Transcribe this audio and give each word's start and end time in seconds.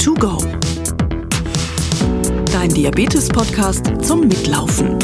to 0.00 0.14
go. 0.14 0.38
Dein 2.50 2.72
Diabetes-Podcast 2.72 4.02
zum 4.02 4.20
Mitlaufen. 4.28 4.98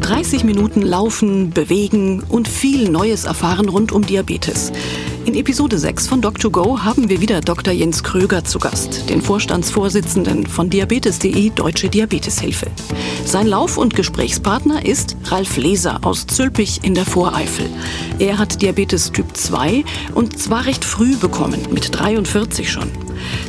30 0.00 0.44
Minuten 0.44 0.80
laufen, 0.80 1.50
bewegen 1.50 2.22
und 2.22 2.48
viel 2.48 2.88
Neues 2.88 3.24
erfahren 3.24 3.68
rund 3.68 3.92
um 3.92 4.06
Diabetes. 4.06 4.72
In 5.26 5.34
Episode 5.34 5.76
6 5.76 6.06
von 6.06 6.22
Doc2Go 6.22 6.84
haben 6.84 7.08
wir 7.08 7.20
wieder 7.20 7.40
Dr. 7.40 7.74
Jens 7.74 8.04
Kröger 8.04 8.44
zu 8.44 8.60
Gast, 8.60 9.10
den 9.10 9.20
Vorstandsvorsitzenden 9.20 10.46
von 10.46 10.70
Diabetes.de 10.70 11.50
Deutsche 11.50 11.88
Diabeteshilfe. 11.88 12.68
Sein 13.24 13.48
Lauf- 13.48 13.76
und 13.76 13.96
Gesprächspartner 13.96 14.86
ist 14.86 15.16
Ralf 15.24 15.56
Leser 15.56 15.98
aus 16.02 16.28
Zülpich 16.28 16.84
in 16.84 16.94
der 16.94 17.04
Voreifel. 17.04 17.66
Er 18.20 18.38
hat 18.38 18.62
Diabetes 18.62 19.10
Typ 19.10 19.36
2 19.36 19.84
und 20.14 20.38
zwar 20.38 20.64
recht 20.64 20.84
früh 20.84 21.16
bekommen, 21.16 21.60
mit 21.72 21.98
43 21.98 22.70
schon. 22.70 22.88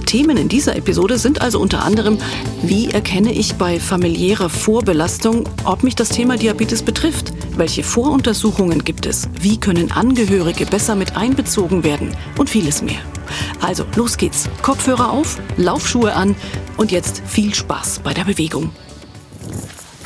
Themen 0.08 0.38
in 0.38 0.50
dieser 0.50 0.76
Episode 0.78 1.20
sind 1.20 1.42
also 1.42 1.60
unter 1.60 1.86
anderem, 1.86 2.18
wie 2.64 2.90
erkenne 2.90 3.32
ich 3.32 3.54
bei 3.54 3.80
familiärer 3.80 4.50
Vorbelastung, 4.50 5.48
ob 5.64 5.84
mich 5.84 5.94
das 5.94 6.10
Thema 6.10 6.38
Diabetes 6.38 6.82
betrifft? 6.82 7.34
Welche 7.58 7.84
Voruntersuchungen 7.84 8.84
gibt 8.84 9.08
es? 9.08 9.28
Wie 9.42 9.60
können 9.60 9.92
Angehörige 9.92 10.68
besser 10.68 10.96
mit 10.96 11.18
einbezogen 11.18 11.84
werden? 11.84 12.16
Und 12.38 12.52
vieles 12.52 12.84
mehr. 12.84 13.00
Also, 13.60 13.84
los 13.96 14.18
geht's. 14.18 14.48
Kopfhörer 14.62 15.10
auf, 15.10 15.40
Laufschuhe 15.58 16.14
an 16.14 16.36
und 16.78 16.92
jetzt 16.92 17.24
viel 17.26 17.56
Spaß 17.56 18.02
bei 18.04 18.14
der 18.14 18.26
Bewegung. 18.26 18.70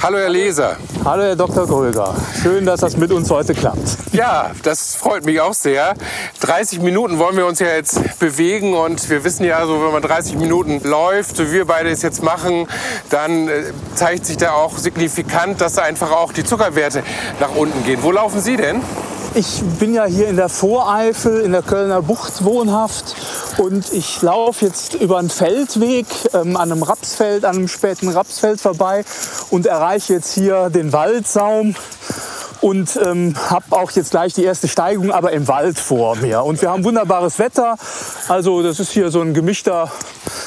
Hallo 0.04 0.18
Herr 0.18 0.30
Leser. 0.30 0.78
Hallo 1.06 1.22
Herr 1.22 1.36
Dr. 1.36 1.68
Gröger. 1.68 2.16
Schön, 2.42 2.66
dass 2.66 2.80
das 2.80 2.98
mit 2.98 3.12
uns 3.12 3.30
heute 3.30 3.54
klappt. 3.54 3.98
Ja, 4.14 4.50
das 4.64 4.96
freut 4.96 5.26
mich 5.26 5.40
auch 5.40 5.54
sehr. 5.54 5.94
30 6.40 6.82
Minuten 6.82 7.20
wollen 7.20 7.38
wir 7.38 7.46
uns 7.46 7.60
ja 7.60 7.68
jetzt 7.68 8.18
bewegen 8.18 8.74
und 8.74 9.08
wir 9.12 9.24
wissen 9.24 9.46
ja, 9.46 9.64
so 9.68 9.80
wenn 9.80 9.92
man 9.92 10.02
30 10.02 10.38
Minuten 10.38 10.82
läuft, 10.84 11.38
so 11.38 11.46
wie 11.50 11.52
wir 11.52 11.66
beide 11.66 11.92
es 11.92 12.02
jetzt 12.02 12.24
machen, 12.24 12.68
dann 13.12 13.48
äh, 13.48 13.66
zeigt 13.94 14.26
sich 14.26 14.38
da 14.38 14.54
auch 14.54 14.76
signifikant, 14.80 15.62
dass 15.62 15.74
da 15.74 15.84
einfach 15.84 16.10
auch 16.10 16.34
die 16.34 16.44
Zuckerwerte 16.44 17.04
nach 17.40 17.54
unten 17.56 17.84
gehen. 17.86 18.00
Wo 18.02 18.12
laufen 18.12 18.42
Sie 18.42 18.58
denn? 18.58 18.82
Ich 19.34 19.62
bin 19.80 19.94
ja 19.94 20.04
hier 20.04 20.28
in 20.28 20.36
der 20.36 20.50
Voreifel 20.50 21.40
in 21.40 21.54
der 21.54 21.62
Kölner 21.62 22.02
Bucht 22.02 22.44
wohnhaft 22.44 23.16
und 23.58 23.94
ich 23.94 24.22
laufe 24.22 24.66
jetzt 24.66 24.96
über 24.96 25.20
einen 25.20 25.30
Feldweg 25.30 26.06
ähm, 26.34 26.58
an 26.58 26.70
einem 26.70 26.84
Rapsfeld, 26.84 27.46
an 27.46 27.56
einem 27.56 27.70
späten 27.70 28.10
Rapsfeld 28.10 28.60
vorbei 28.60 29.06
und 29.50 29.68
erreiche 29.68 30.16
jetzt 30.16 30.34
hier 30.34 30.70
den 30.70 30.92
Waldsaum 30.92 31.76
und 32.60 33.00
ähm, 33.02 33.34
habe 33.50 33.66
auch 33.70 33.92
jetzt 33.92 34.12
gleich 34.12 34.34
die 34.34 34.44
erste 34.44 34.68
Steigung, 34.68 35.12
aber 35.12 35.32
im 35.32 35.48
Wald 35.48 35.80
vor 35.80 36.18
mir. 36.18 36.44
Und 36.44 36.62
wir 36.62 36.70
haben 36.70 36.84
wunderbares 36.84 37.40
Wetter. 37.40 37.78
Also 38.28 38.62
das 38.62 38.82
ist 38.82 38.92
hier 38.92 39.12
so 39.12 39.22
ein 39.22 39.34
gemischter, 39.34 39.90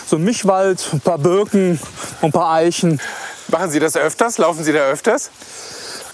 so 0.06 0.16
ein 0.16 0.24
Mischwald, 0.24 0.90
ein 0.92 1.00
paar 1.00 1.18
Birken 1.18 1.80
und 2.20 2.28
ein 2.28 2.32
paar 2.32 2.52
Eichen. 2.52 3.00
Machen 3.48 3.70
Sie 3.70 3.80
das 3.80 3.96
öfters? 3.96 4.36
Laufen 4.36 4.62
Sie 4.62 4.74
da 4.74 4.80
öfters? 4.80 5.30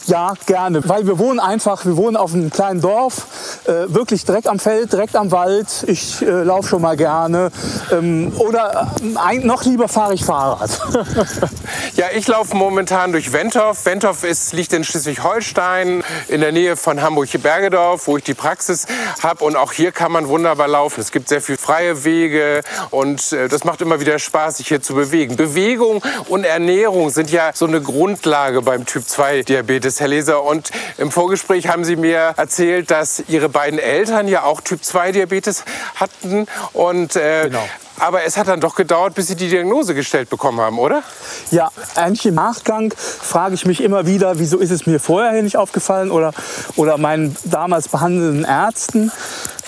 Ja, 0.06 0.34
gerne, 0.46 0.88
weil 0.88 1.06
wir 1.06 1.18
wohnen 1.18 1.38
einfach, 1.38 1.84
wir 1.84 1.96
wohnen 1.96 2.16
auf 2.16 2.32
einem 2.32 2.50
kleinen 2.50 2.80
Dorf, 2.80 3.26
äh, 3.66 3.92
wirklich 3.94 4.24
direkt 4.24 4.48
am 4.48 4.58
Feld, 4.58 4.92
direkt 4.92 5.14
am 5.14 5.30
Wald. 5.30 5.84
Ich 5.86 6.22
äh, 6.22 6.42
laufe 6.42 6.68
schon 6.68 6.82
mal 6.82 6.96
gerne 6.96 7.50
ähm, 7.92 8.32
oder 8.38 8.92
äh, 9.00 9.38
noch 9.38 9.64
lieber 9.64 9.88
fahre 9.88 10.14
ich 10.14 10.24
Fahrrad. 10.24 10.70
ja, 11.96 12.06
ich 12.14 12.26
laufe 12.26 12.56
momentan 12.56 13.12
durch 13.12 13.32
Wentorf. 13.32 13.84
Wentorf 13.84 14.24
ist, 14.24 14.52
liegt 14.54 14.72
in 14.72 14.84
Schleswig-Holstein 14.84 16.02
in 16.28 16.40
der 16.40 16.52
Nähe 16.52 16.76
von 16.76 17.02
Hamburg-Bergedorf, 17.02 18.06
wo 18.06 18.16
ich 18.16 18.24
die 18.24 18.34
Praxis 18.34 18.86
habe 19.22 19.44
und 19.44 19.54
auch 19.54 19.72
hier 19.72 19.92
kann 19.92 20.12
man 20.12 20.28
wunderbar 20.28 20.68
laufen. 20.68 21.00
Es 21.00 21.12
gibt 21.12 21.28
sehr 21.28 21.42
viele 21.42 21.58
freie 21.58 22.04
Wege 22.04 22.62
und 22.90 23.32
äh, 23.32 23.48
das 23.48 23.64
macht 23.64 23.82
immer 23.82 24.00
wieder 24.00 24.18
Spaß, 24.18 24.56
sich 24.56 24.68
hier 24.68 24.80
zu 24.80 24.94
bewegen. 24.94 25.36
Bewegung 25.36 26.02
und 26.28 26.44
Ernährung 26.44 27.10
sind 27.10 27.30
ja 27.30 27.50
so 27.54 27.66
eine 27.66 27.82
Grundlage 27.82 28.62
beim 28.62 28.86
Typ 28.86 29.06
2 29.06 29.42
Diabetes. 29.42 29.89
Herr 29.98 30.08
Leser. 30.08 30.44
Und 30.44 30.70
im 30.98 31.10
Vorgespräch 31.10 31.66
haben 31.66 31.84
Sie 31.84 31.96
mir 31.96 32.34
erzählt, 32.36 32.90
dass 32.92 33.24
Ihre 33.26 33.48
beiden 33.48 33.78
Eltern 33.80 34.28
ja 34.28 34.44
auch 34.44 34.60
Typ-2-Diabetes 34.60 35.64
hatten. 35.96 36.46
Und 36.72 37.16
äh, 37.16 37.44
genau. 37.46 37.68
Aber 38.00 38.24
es 38.24 38.36
hat 38.38 38.48
dann 38.48 38.60
doch 38.60 38.74
gedauert, 38.74 39.14
bis 39.14 39.28
Sie 39.28 39.36
die 39.36 39.48
Diagnose 39.50 39.94
gestellt 39.94 40.30
bekommen 40.30 40.60
haben, 40.60 40.78
oder? 40.78 41.02
Ja, 41.50 41.70
eigentlich 41.96 42.26
im 42.26 42.34
Nachgang 42.34 42.94
frage 42.96 43.54
ich 43.54 43.66
mich 43.66 43.82
immer 43.82 44.06
wieder, 44.06 44.38
wieso 44.38 44.58
ist 44.58 44.70
es 44.70 44.86
mir 44.86 44.98
vorher 44.98 45.42
nicht 45.42 45.58
aufgefallen 45.58 46.10
oder, 46.10 46.32
oder 46.76 46.96
meinen 46.96 47.36
damals 47.44 47.88
behandelnden 47.88 48.44
Ärzten. 48.44 49.12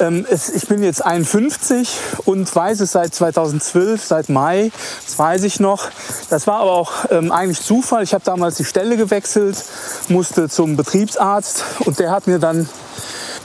Ähm, 0.01 0.27
es, 0.31 0.49
ich 0.49 0.67
bin 0.67 0.83
jetzt 0.83 1.05
51 1.05 1.99
und 2.25 2.55
weiß 2.55 2.81
es 2.81 2.93
seit 2.93 3.15
2012, 3.15 4.03
seit 4.03 4.29
Mai, 4.31 4.73
das 5.05 5.19
weiß 5.19 5.43
ich 5.43 5.61
noch. 5.61 5.91
Das 6.31 6.47
war 6.47 6.61
aber 6.61 6.73
auch 6.73 6.93
ähm, 7.11 7.31
eigentlich 7.31 7.61
Zufall. 7.61 8.03
Ich 8.03 8.15
habe 8.15 8.25
damals 8.25 8.57
die 8.57 8.65
Stelle 8.65 8.97
gewechselt, 8.97 9.63
musste 10.09 10.49
zum 10.49 10.77
Betriebsarzt 10.77 11.65
und 11.81 11.99
der 11.99 12.11
hat 12.11 12.27
mir 12.27 12.39
dann 12.39 12.69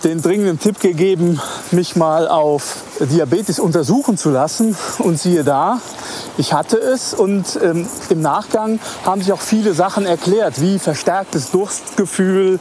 den 0.03 0.22
dringenden 0.22 0.59
Tipp 0.59 0.80
gegeben, 0.80 1.40
mich 1.72 1.96
mal 1.96 2.28
auf 2.28 2.78
Diabetes 3.00 3.59
untersuchen 3.59 4.18
zu 4.18 4.30
lassen. 4.30 4.75
Und 5.00 5.19
siehe 5.19 5.44
da, 5.44 5.80
ich 6.38 6.53
hatte 6.53 6.78
es 6.78 7.13
und 7.13 7.59
ähm, 7.62 7.88
im 8.09 8.22
Nachgang 8.22 8.80
haben 9.06 9.22
sich 9.22 9.31
auch 9.31 9.41
viele 9.41 9.74
Sachen 9.74 10.06
erklärt, 10.06 10.62
wie 10.62 10.80
verstärktes 10.80 11.52
Durstgefühl. 11.52 12.59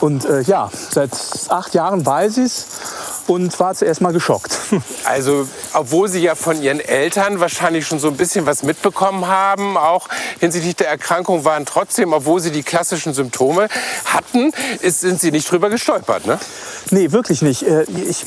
Und 0.00 0.24
äh, 0.24 0.42
ja, 0.42 0.70
seit 0.90 1.12
acht 1.48 1.74
Jahren 1.74 2.04
weiß 2.04 2.38
ich 2.38 2.44
es 2.44 2.66
und 3.26 3.58
war 3.60 3.74
zuerst 3.74 4.00
mal 4.00 4.12
geschockt. 4.12 4.58
Also, 5.04 5.46
obwohl 5.74 6.08
Sie 6.08 6.20
ja 6.20 6.34
von 6.34 6.60
Ihren 6.62 6.80
Eltern 6.80 7.38
wahrscheinlich 7.38 7.86
schon 7.86 7.98
so 7.98 8.08
ein 8.08 8.16
bisschen 8.16 8.46
was 8.46 8.62
mitbekommen 8.62 9.26
haben, 9.26 9.76
auch 9.76 10.08
hinsichtlich 10.40 10.76
der 10.76 10.88
Erkrankung, 10.88 11.44
waren 11.44 11.66
trotzdem, 11.66 12.12
obwohl 12.12 12.40
Sie 12.40 12.50
die 12.50 12.62
klassischen 12.62 13.12
Symptome 13.12 13.68
hatten, 14.06 14.52
ist, 14.80 15.00
sind 15.00 15.20
Sie 15.20 15.30
nicht 15.30 15.50
drüber 15.50 15.68
gestolpert, 15.68 16.26
ne? 16.26 16.38
Nee, 16.90 17.12
wirklich 17.12 17.42
nicht. 17.42 17.62
Äh, 17.62 17.84
ich 18.08 18.24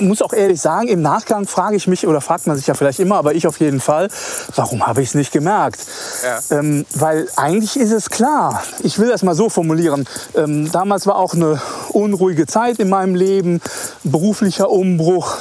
muss 0.00 0.22
auch 0.22 0.32
ehrlich 0.32 0.60
sagen, 0.60 0.88
im 0.88 1.02
Nachgang 1.02 1.46
frage 1.46 1.76
ich 1.76 1.86
mich, 1.86 2.06
oder 2.06 2.20
fragt 2.20 2.46
man 2.46 2.56
sich 2.56 2.66
ja 2.66 2.74
vielleicht 2.74 3.00
immer, 3.00 3.16
aber 3.16 3.34
ich 3.34 3.46
auf 3.46 3.60
jeden 3.60 3.80
Fall, 3.80 4.08
warum 4.54 4.86
habe 4.86 5.02
ich 5.02 5.10
es 5.10 5.14
nicht 5.14 5.32
gemerkt? 5.32 5.80
Ja. 6.22 6.58
Ähm, 6.58 6.86
weil 6.94 7.28
eigentlich 7.36 7.76
ist 7.76 7.92
es 7.92 8.10
klar. 8.10 8.62
Ich 8.80 8.98
will 8.98 9.08
das 9.08 9.22
mal 9.22 9.34
so 9.34 9.48
formulieren. 9.48 10.06
Ähm, 10.34 10.70
damals 10.70 11.06
war 11.06 11.16
auch 11.16 11.34
eine 11.34 11.60
unruhige 11.90 12.46
Zeit 12.46 12.78
in 12.78 12.88
meinem 12.88 13.14
Leben, 13.14 13.60
beruflicher 14.04 14.70
Umbruch. 14.70 15.36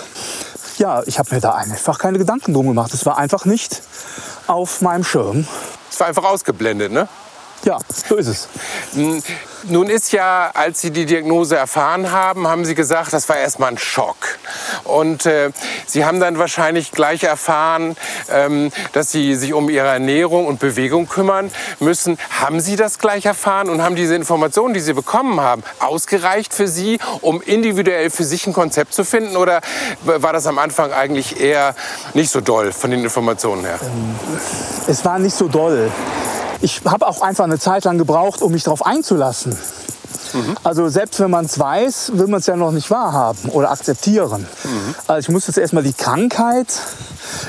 Ja, 0.78 1.04
ich 1.06 1.20
habe 1.20 1.34
mir 1.34 1.42
da 1.42 1.54
einfach 1.54 2.00
keine 2.00 2.18
Gedanken 2.18 2.54
drum 2.54 2.68
gemacht. 2.68 2.94
Es 2.94 3.06
war 3.06 3.18
einfach 3.18 3.46
nicht 3.46 3.82
auf 4.48 4.82
meinem 4.82 5.04
Schirm. 5.04 5.48
Es 5.90 6.00
war 6.00 6.08
einfach 6.08 6.26
ausgeblendet, 6.26 6.92
ne? 6.92 7.08
Ja, 7.66 7.80
so 7.90 8.16
ist 8.16 8.28
es. 8.28 8.48
Nun 9.68 9.90
ist 9.90 10.12
ja, 10.12 10.52
als 10.54 10.82
Sie 10.82 10.92
die 10.92 11.08
Diagnose 11.08 11.58
erfahren 11.58 12.12
haben, 12.12 12.48
haben 12.48 12.64
Sie 12.64 12.76
gesagt, 12.76 13.12
das 13.12 13.28
war 13.28 13.38
erstmal 13.38 13.72
ein 13.72 13.80
Schock. 13.80 14.18
Und 14.84 15.26
äh, 15.26 15.50
Sie 15.88 16.06
haben 16.06 16.20
dann 16.20 16.38
wahrscheinlich 16.38 16.92
gleich 16.92 17.24
erfahren, 17.24 17.98
ähm, 18.30 18.72
dass 18.94 19.12
Sie 19.12 19.34
sich 19.34 19.54
um 19.54 19.68
Ihre 19.72 19.88
Ernährung 19.88 20.46
und 20.46 20.60
Bewegung 20.60 21.10
kümmern 21.10 21.50
müssen. 21.80 22.20
Haben 22.40 22.60
Sie 22.60 22.76
das 22.76 23.00
gleich 23.00 23.26
erfahren 23.26 23.70
und 23.70 23.82
haben 23.82 23.96
diese 23.96 24.14
Informationen, 24.14 24.76
die 24.76 24.80
Sie 24.80 24.94
bekommen 24.94 25.42
haben, 25.42 25.64
ausgereicht 25.80 26.54
für 26.54 26.68
Sie, 26.68 27.00
um 27.22 27.42
individuell 27.42 28.12
für 28.12 28.26
sich 28.26 28.46
ein 28.46 28.54
Konzept 28.54 28.94
zu 28.94 29.04
finden? 29.04 29.36
Oder 29.36 29.62
war 30.04 30.34
das 30.34 30.46
am 30.46 30.60
Anfang 30.60 30.94
eigentlich 30.94 31.42
eher 31.42 31.74
nicht 32.14 32.30
so 32.30 32.42
doll 32.42 32.72
von 32.72 32.92
den 32.92 33.04
Informationen 33.04 33.66
her? 33.66 33.80
Es 34.86 35.04
war 35.04 35.18
nicht 35.18 35.36
so 35.36 35.48
doll 35.48 35.92
ich 36.66 36.82
habe 36.84 37.08
auch 37.08 37.22
einfach 37.22 37.44
eine 37.44 37.60
Zeit 37.60 37.86
lang 37.86 38.00
gebraucht, 38.00 38.42
um 38.42 38.52
mich 38.52 38.64
darauf 38.64 38.84
einzulassen. 38.84 39.56
Mhm. 40.34 40.58
Also 40.64 40.90
selbst 40.90 41.20
wenn 41.20 41.30
man 41.30 41.46
es 41.46 41.60
weiß, 41.60 42.14
will 42.16 42.26
man 42.26 42.40
es 42.40 42.48
ja 42.48 42.56
noch 42.56 42.72
nicht 42.72 42.90
wahrhaben 42.90 43.50
oder 43.50 43.70
akzeptieren. 43.70 44.48
Mhm. 44.64 44.96
Also 45.06 45.20
ich 45.20 45.30
musste 45.30 45.52
jetzt 45.52 45.60
erstmal 45.60 45.84
die 45.84 45.94
Krankheit, 45.94 46.68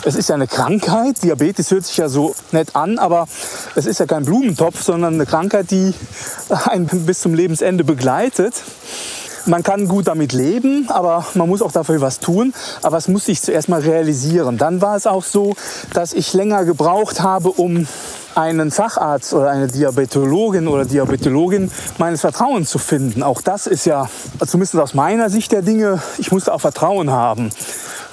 es 0.05 0.17
ist 0.17 0.29
ja 0.29 0.35
eine 0.35 0.47
Krankheit, 0.47 1.23
Diabetes 1.23 1.71
hört 1.71 1.87
sich 1.87 1.97
ja 1.97 2.11
so 2.11 2.35
nett 2.53 2.77
an, 2.77 2.99
aber 2.99 3.27
es 3.75 3.87
ist 3.87 4.01
ja 4.01 4.07
kein 4.07 4.27
Blumentopf, 4.27 4.83
sondern 4.83 5.15
eine 5.15 5.25
Krankheit, 5.25 5.71
die 5.71 5.95
einen 6.67 6.87
bis 7.07 7.21
zum 7.21 7.33
Lebensende 7.33 7.85
begleitet. 7.85 8.55
Man 9.47 9.63
kann 9.63 9.87
gut 9.87 10.09
damit 10.09 10.33
leben, 10.33 10.89
aber 10.91 11.25
man 11.35 11.49
muss 11.49 11.63
auch 11.63 11.71
dafür 11.71 12.01
was 12.01 12.19
tun. 12.19 12.53
Aber 12.83 12.97
es 12.97 13.07
musste 13.07 13.31
ich 13.31 13.41
zuerst 13.41 13.69
mal 13.69 13.81
realisieren. 13.81 14.59
Dann 14.59 14.83
war 14.83 14.97
es 14.97 15.07
auch 15.07 15.23
so, 15.23 15.55
dass 15.95 16.13
ich 16.15 16.35
länger 16.35 16.65
gebraucht 16.65 17.23
habe, 17.23 17.51
um 17.51 17.87
einen 18.37 18.71
Facharzt 18.71 19.33
oder 19.33 19.51
eine 19.51 19.67
Diabetologin 19.67 20.69
oder 20.69 20.85
Diabetologin 20.85 21.71
meines 21.99 22.21
Vertrauens 22.21 22.71
zu 22.71 22.79
finden. 22.79 23.23
Auch 23.23 23.41
das 23.41 23.67
ist 23.67 23.87
ja, 23.87 24.09
zumindest 24.45 24.77
aus 24.77 24.95
meiner 24.95 25.31
Sicht 25.31 25.53
der 25.53 25.63
Dinge, 25.63 26.03
ich 26.19 26.31
musste 26.33 26.53
auch 26.53 26.61
Vertrauen 26.61 27.11
haben. 27.11 27.51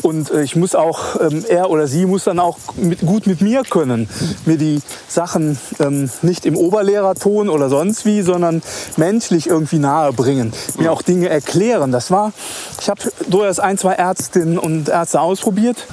Und 0.03 0.31
äh, 0.31 0.43
ich 0.43 0.55
muss 0.55 0.75
auch, 0.75 1.19
ähm, 1.19 1.43
er 1.47 1.69
oder 1.69 1.87
sie 1.87 2.05
muss 2.05 2.25
dann 2.25 2.39
auch 2.39 2.57
mit, 2.75 2.99
gut 2.99 3.25
mit 3.25 3.41
mir 3.41 3.63
können. 3.63 4.09
Mir 4.45 4.57
die 4.57 4.81
Sachen 5.07 5.57
ähm, 5.79 6.09
nicht 6.21 6.45
im 6.45 6.57
Oberlehrerton 6.57 7.49
oder 7.49 7.69
sonst 7.69 8.05
wie, 8.05 8.21
sondern 8.21 8.61
menschlich 8.97 9.47
irgendwie 9.47 9.79
nahe 9.79 10.11
bringen. 10.13 10.53
Mir 10.77 10.91
auch 10.91 11.01
Dinge 11.01 11.29
erklären. 11.29 11.91
Das 11.91 12.11
war, 12.11 12.33
ich 12.81 12.89
habe 12.89 13.01
durchaus 13.29 13.59
ein, 13.59 13.77
zwei 13.77 13.93
Ärztinnen 13.93 14.57
und 14.57 14.89
Ärzte 14.89 15.21
ausprobiert 15.21 15.87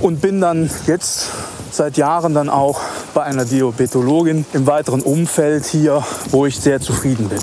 und 0.00 0.20
bin 0.20 0.40
dann 0.40 0.70
jetzt 0.86 1.26
seit 1.72 1.96
Jahren 1.96 2.34
dann 2.34 2.48
auch 2.48 2.80
bei 3.14 3.24
einer 3.24 3.44
Diabetologin 3.44 4.46
im 4.52 4.66
weiteren 4.66 5.02
Umfeld 5.02 5.66
hier, 5.66 6.04
wo 6.30 6.46
ich 6.46 6.58
sehr 6.60 6.80
zufrieden 6.80 7.28
bin. 7.28 7.40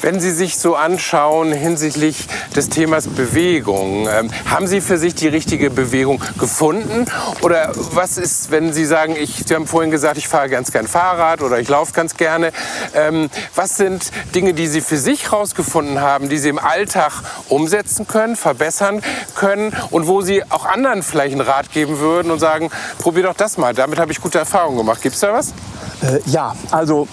Wenn 0.00 0.20
Sie 0.20 0.30
sich 0.30 0.58
so 0.58 0.76
anschauen 0.76 1.52
hinsichtlich 1.52 2.28
des 2.54 2.68
Themas 2.68 3.08
Bewegung, 3.08 4.08
ähm, 4.08 4.30
haben 4.48 4.68
Sie 4.68 4.80
für 4.80 4.96
sich 4.96 5.14
die 5.16 5.26
richtige 5.26 5.70
Bewegung 5.70 6.22
gefunden? 6.38 7.06
Oder 7.42 7.72
was 7.74 8.16
ist, 8.16 8.52
wenn 8.52 8.72
Sie 8.72 8.84
sagen, 8.84 9.16
ich, 9.18 9.44
Sie 9.46 9.54
haben 9.54 9.66
vorhin 9.66 9.90
gesagt, 9.90 10.16
ich 10.16 10.28
fahre 10.28 10.48
ganz 10.48 10.70
gern 10.70 10.86
Fahrrad 10.86 11.42
oder 11.42 11.58
ich 11.58 11.68
laufe 11.68 11.92
ganz 11.92 12.16
gerne. 12.16 12.52
Ähm, 12.94 13.28
was 13.56 13.76
sind 13.76 14.12
Dinge, 14.34 14.54
die 14.54 14.68
Sie 14.68 14.80
für 14.80 14.98
sich 14.98 15.32
herausgefunden 15.32 16.00
haben, 16.00 16.28
die 16.28 16.38
Sie 16.38 16.48
im 16.48 16.60
Alltag 16.60 17.12
umsetzen 17.48 18.06
können, 18.06 18.36
verbessern 18.36 19.02
können 19.34 19.76
und 19.90 20.06
wo 20.06 20.20
Sie 20.20 20.44
auch 20.48 20.64
anderen 20.64 21.02
vielleicht 21.02 21.32
einen 21.32 21.40
Rat 21.40 21.72
geben 21.72 21.98
würden 21.98 22.30
und 22.30 22.38
sagen, 22.38 22.70
probier 22.98 23.24
doch 23.24 23.34
das 23.34 23.58
mal, 23.58 23.74
damit 23.74 23.98
habe 23.98 24.12
ich 24.12 24.20
gute 24.20 24.38
Erfahrungen 24.38 24.78
gemacht. 24.78 25.02
Gibt 25.02 25.16
es 25.16 25.20
da 25.20 25.32
was? 25.32 25.52
Äh, 26.00 26.20
ja, 26.30 26.54
also 26.70 27.08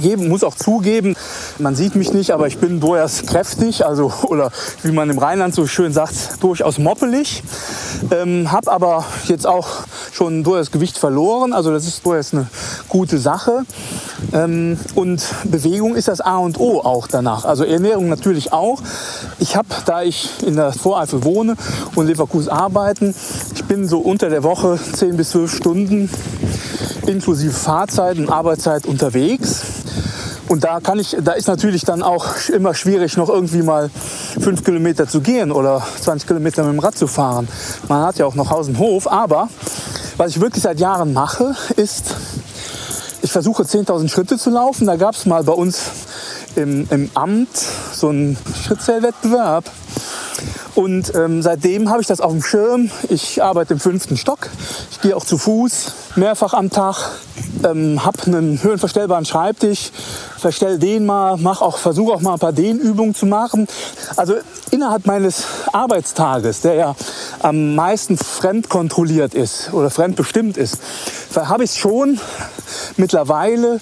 geben 0.00 0.28
muss 0.28 0.44
auch 0.44 0.54
zugeben, 0.54 1.16
man 1.58 1.74
sieht 1.74 1.96
mich 1.96 2.12
nicht, 2.12 2.30
aber 2.30 2.46
ich 2.46 2.58
bin 2.58 2.78
durchaus 2.78 3.22
kräftig, 3.22 3.84
also 3.84 4.12
oder 4.24 4.50
wie 4.82 4.92
man 4.92 5.10
im 5.10 5.18
Rheinland 5.18 5.54
so 5.54 5.66
schön 5.66 5.92
sagt, 5.92 6.42
durchaus 6.42 6.78
moppelig. 6.78 7.42
Ähm, 8.10 8.52
hab 8.52 8.68
aber 8.68 9.04
jetzt 9.26 9.46
auch 9.46 9.68
schon 10.12 10.44
durchaus 10.44 10.70
Gewicht 10.70 10.98
verloren, 10.98 11.52
also 11.52 11.72
das 11.72 11.86
ist 11.86 12.04
durchaus 12.06 12.32
eine 12.32 12.46
gute 12.88 13.18
Sache. 13.18 13.64
Ähm, 14.32 14.78
und 14.94 15.22
Bewegung 15.44 15.96
ist 15.96 16.08
das 16.08 16.20
A 16.20 16.36
und 16.36 16.60
O 16.60 16.80
auch 16.80 17.08
danach. 17.08 17.44
Also 17.44 17.64
Ernährung 17.64 18.08
natürlich 18.08 18.52
auch. 18.52 18.80
Ich 19.38 19.56
habe, 19.56 19.68
da 19.86 20.02
ich 20.02 20.30
in 20.44 20.56
der 20.56 20.72
Voreifel 20.72 21.24
wohne 21.24 21.56
und 21.94 22.06
Leverkusen 22.06 22.50
arbeiten, 22.50 23.14
ich 23.54 23.64
bin 23.64 23.88
so 23.88 23.98
unter 23.98 24.28
der 24.28 24.42
Woche 24.42 24.78
10 24.78 25.16
bis 25.16 25.30
12 25.30 25.56
Stunden 25.56 26.10
inklusive 27.08 27.52
Fahrzeit 27.52 28.18
und 28.28 28.34
Arbeitszeit 28.34 28.86
unterwegs. 28.86 29.62
Und 30.48 30.64
da 30.64 30.80
kann 30.80 30.98
ich, 30.98 31.16
da 31.20 31.32
ist 31.32 31.46
natürlich 31.46 31.84
dann 31.84 32.02
auch 32.02 32.26
immer 32.48 32.74
schwierig, 32.74 33.16
noch 33.16 33.28
irgendwie 33.28 33.62
mal 33.62 33.90
fünf 34.40 34.64
Kilometer 34.64 35.06
zu 35.06 35.20
gehen 35.20 35.52
oder 35.52 35.82
20 36.00 36.26
Kilometer 36.26 36.62
mit 36.64 36.72
dem 36.72 36.78
Rad 36.78 36.96
zu 36.96 37.06
fahren. 37.06 37.48
Man 37.88 38.02
hat 38.02 38.18
ja 38.18 38.26
auch 38.26 38.34
noch 38.34 38.50
Haus 38.50 38.68
und 38.68 38.78
Hof. 38.78 39.10
Aber 39.10 39.48
was 40.16 40.30
ich 40.30 40.40
wirklich 40.40 40.62
seit 40.62 40.80
Jahren 40.80 41.12
mache, 41.12 41.54
ist, 41.76 42.14
ich 43.20 43.30
versuche 43.30 43.64
10.000 43.64 44.08
Schritte 44.08 44.38
zu 44.38 44.50
laufen. 44.50 44.86
Da 44.86 44.96
gab 44.96 45.14
es 45.14 45.26
mal 45.26 45.44
bei 45.44 45.52
uns 45.52 45.82
im, 46.56 46.86
im 46.90 47.10
Amt 47.14 47.48
so 47.92 48.08
einen 48.08 48.38
Schrittzählwettbewerb. 48.64 49.70
Und 50.74 51.14
ähm, 51.14 51.42
seitdem 51.42 51.90
habe 51.90 52.00
ich 52.00 52.06
das 52.06 52.20
auf 52.20 52.32
dem 52.32 52.42
Schirm. 52.42 52.90
Ich 53.10 53.42
arbeite 53.42 53.74
im 53.74 53.80
fünften 53.80 54.16
Stock. 54.16 54.48
Ich 54.90 55.00
gehe 55.00 55.14
auch 55.14 55.24
zu 55.24 55.36
Fuß 55.36 55.92
mehrfach 56.16 56.54
am 56.54 56.70
Tag. 56.70 57.10
Ähm, 57.64 58.04
habe 58.04 58.18
einen 58.26 58.62
höhenverstellbaren 58.62 59.24
Schreibtisch, 59.24 59.90
verstell 60.38 60.78
den 60.78 61.06
mal, 61.06 61.36
mach 61.36 61.60
auch, 61.60 61.78
versuche 61.78 62.12
auch 62.12 62.20
mal 62.20 62.34
ein 62.34 62.38
paar 62.38 62.52
Dehnübungen 62.52 63.14
zu 63.14 63.26
machen. 63.26 63.66
Also 64.16 64.34
innerhalb 64.70 65.06
meines 65.06 65.44
Arbeitstages, 65.72 66.60
der 66.60 66.74
ja 66.74 66.96
am 67.40 67.74
meisten 67.74 68.16
fremdkontrolliert 68.16 69.34
ist 69.34 69.72
oder 69.72 69.90
fremdbestimmt 69.90 70.56
ist, 70.56 70.78
habe 71.34 71.64
ich 71.64 71.74
schon 71.74 72.20
mittlerweile 72.96 73.80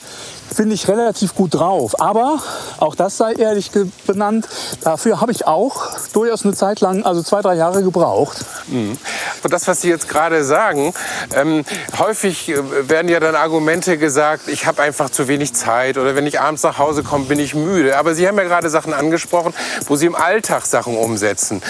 finde 0.54 0.74
ich 0.74 0.88
relativ 0.88 1.34
gut 1.34 1.54
drauf. 1.54 2.00
Aber 2.00 2.38
auch 2.78 2.94
das 2.94 3.16
sei 3.16 3.32
ehrlich 3.34 3.70
benannt, 4.06 4.48
dafür 4.82 5.20
habe 5.20 5.32
ich 5.32 5.46
auch 5.46 5.90
durchaus 6.12 6.44
eine 6.44 6.54
Zeit 6.54 6.80
lang, 6.80 7.04
also 7.04 7.22
zwei, 7.22 7.42
drei 7.42 7.54
Jahre 7.54 7.82
gebraucht. 7.82 8.44
Mhm. 8.68 8.98
Und 9.42 9.52
das, 9.52 9.66
was 9.68 9.80
Sie 9.80 9.88
jetzt 9.88 10.08
gerade 10.08 10.44
sagen, 10.44 10.94
ähm, 11.34 11.64
häufig 11.98 12.48
äh, 12.48 12.88
werden 12.88 13.08
ja 13.08 13.20
dann 13.20 13.34
Argumente 13.34 13.98
gesagt, 13.98 14.48
ich 14.48 14.66
habe 14.66 14.82
einfach 14.82 15.10
zu 15.10 15.28
wenig 15.28 15.54
Zeit 15.54 15.98
oder 15.98 16.14
wenn 16.14 16.26
ich 16.26 16.40
abends 16.40 16.62
nach 16.62 16.78
Hause 16.78 17.02
komme, 17.02 17.26
bin 17.26 17.38
ich 17.38 17.54
müde. 17.54 17.98
Aber 17.98 18.14
Sie 18.14 18.26
haben 18.26 18.36
ja 18.38 18.44
gerade 18.44 18.70
Sachen 18.70 18.92
angesprochen, 18.92 19.54
wo 19.86 19.96
Sie 19.96 20.06
im 20.06 20.14
Alltag 20.14 20.66
Sachen 20.66 20.96
umsetzen. 20.96 21.62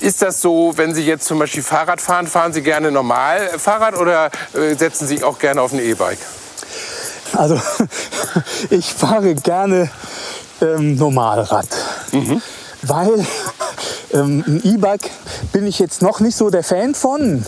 Ist 0.00 0.22
das 0.22 0.40
so, 0.40 0.72
wenn 0.76 0.94
Sie 0.94 1.04
jetzt 1.04 1.26
zum 1.26 1.38
Beispiel 1.38 1.62
Fahrrad 1.62 2.00
fahren, 2.00 2.26
fahren 2.26 2.52
Sie 2.52 2.62
gerne 2.62 2.90
normal 2.90 3.58
Fahrrad 3.58 3.96
oder 3.96 4.30
äh, 4.54 4.74
setzen 4.74 5.06
Sie 5.06 5.22
auch 5.22 5.38
gerne 5.38 5.60
auf 5.62 5.72
ein 5.72 5.78
E-Bike? 5.78 6.18
Also 7.36 7.60
ich 8.70 8.92
fahre 8.92 9.34
gerne 9.34 9.90
ähm, 10.60 10.96
Normalrad, 10.96 11.68
mhm. 12.12 12.40
weil 12.82 13.26
ähm, 14.12 14.44
ein 14.46 14.60
E-Bike 14.64 15.10
bin 15.52 15.66
ich 15.66 15.78
jetzt 15.78 16.02
noch 16.02 16.20
nicht 16.20 16.36
so 16.36 16.50
der 16.50 16.62
Fan 16.62 16.94
von. 16.94 17.44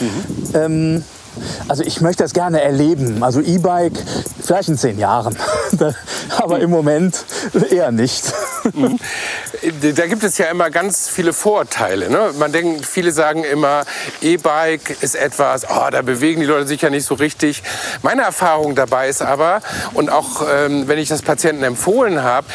Mhm. 0.00 0.54
Ähm, 0.54 1.04
also 1.68 1.82
ich 1.84 2.00
möchte 2.00 2.22
das 2.22 2.32
gerne 2.32 2.60
erleben. 2.60 3.22
Also 3.22 3.40
E-Bike 3.40 3.92
vielleicht 4.42 4.68
in 4.68 4.76
zehn 4.76 4.98
Jahren, 4.98 5.36
aber 6.38 6.58
im 6.58 6.70
Moment 6.70 7.24
eher 7.70 7.92
nicht. 7.92 8.32
Mhm. 8.74 8.98
Da 9.94 10.06
gibt 10.06 10.24
es 10.24 10.38
ja 10.38 10.46
immer 10.46 10.70
ganz 10.70 11.08
viele 11.08 11.32
Vorteile. 11.32 12.10
Ne? 12.10 12.32
Man 12.38 12.50
denkt, 12.50 12.84
viele 12.84 13.12
sagen 13.12 13.44
immer, 13.44 13.84
E-Bike 14.20 14.96
ist 15.02 15.14
etwas, 15.14 15.64
oh, 15.70 15.88
da 15.90 16.02
bewegen 16.02 16.40
die 16.40 16.46
Leute 16.46 16.66
sich 16.66 16.82
ja 16.82 16.90
nicht 16.90 17.06
so 17.06 17.14
richtig. 17.14 17.62
Meine 18.02 18.22
Erfahrung 18.22 18.74
dabei 18.74 19.08
ist 19.08 19.22
aber, 19.22 19.60
und 19.94 20.10
auch 20.10 20.42
ähm, 20.52 20.88
wenn 20.88 20.98
ich 20.98 21.08
das 21.08 21.22
Patienten 21.22 21.62
empfohlen 21.62 22.22
habe, 22.22 22.46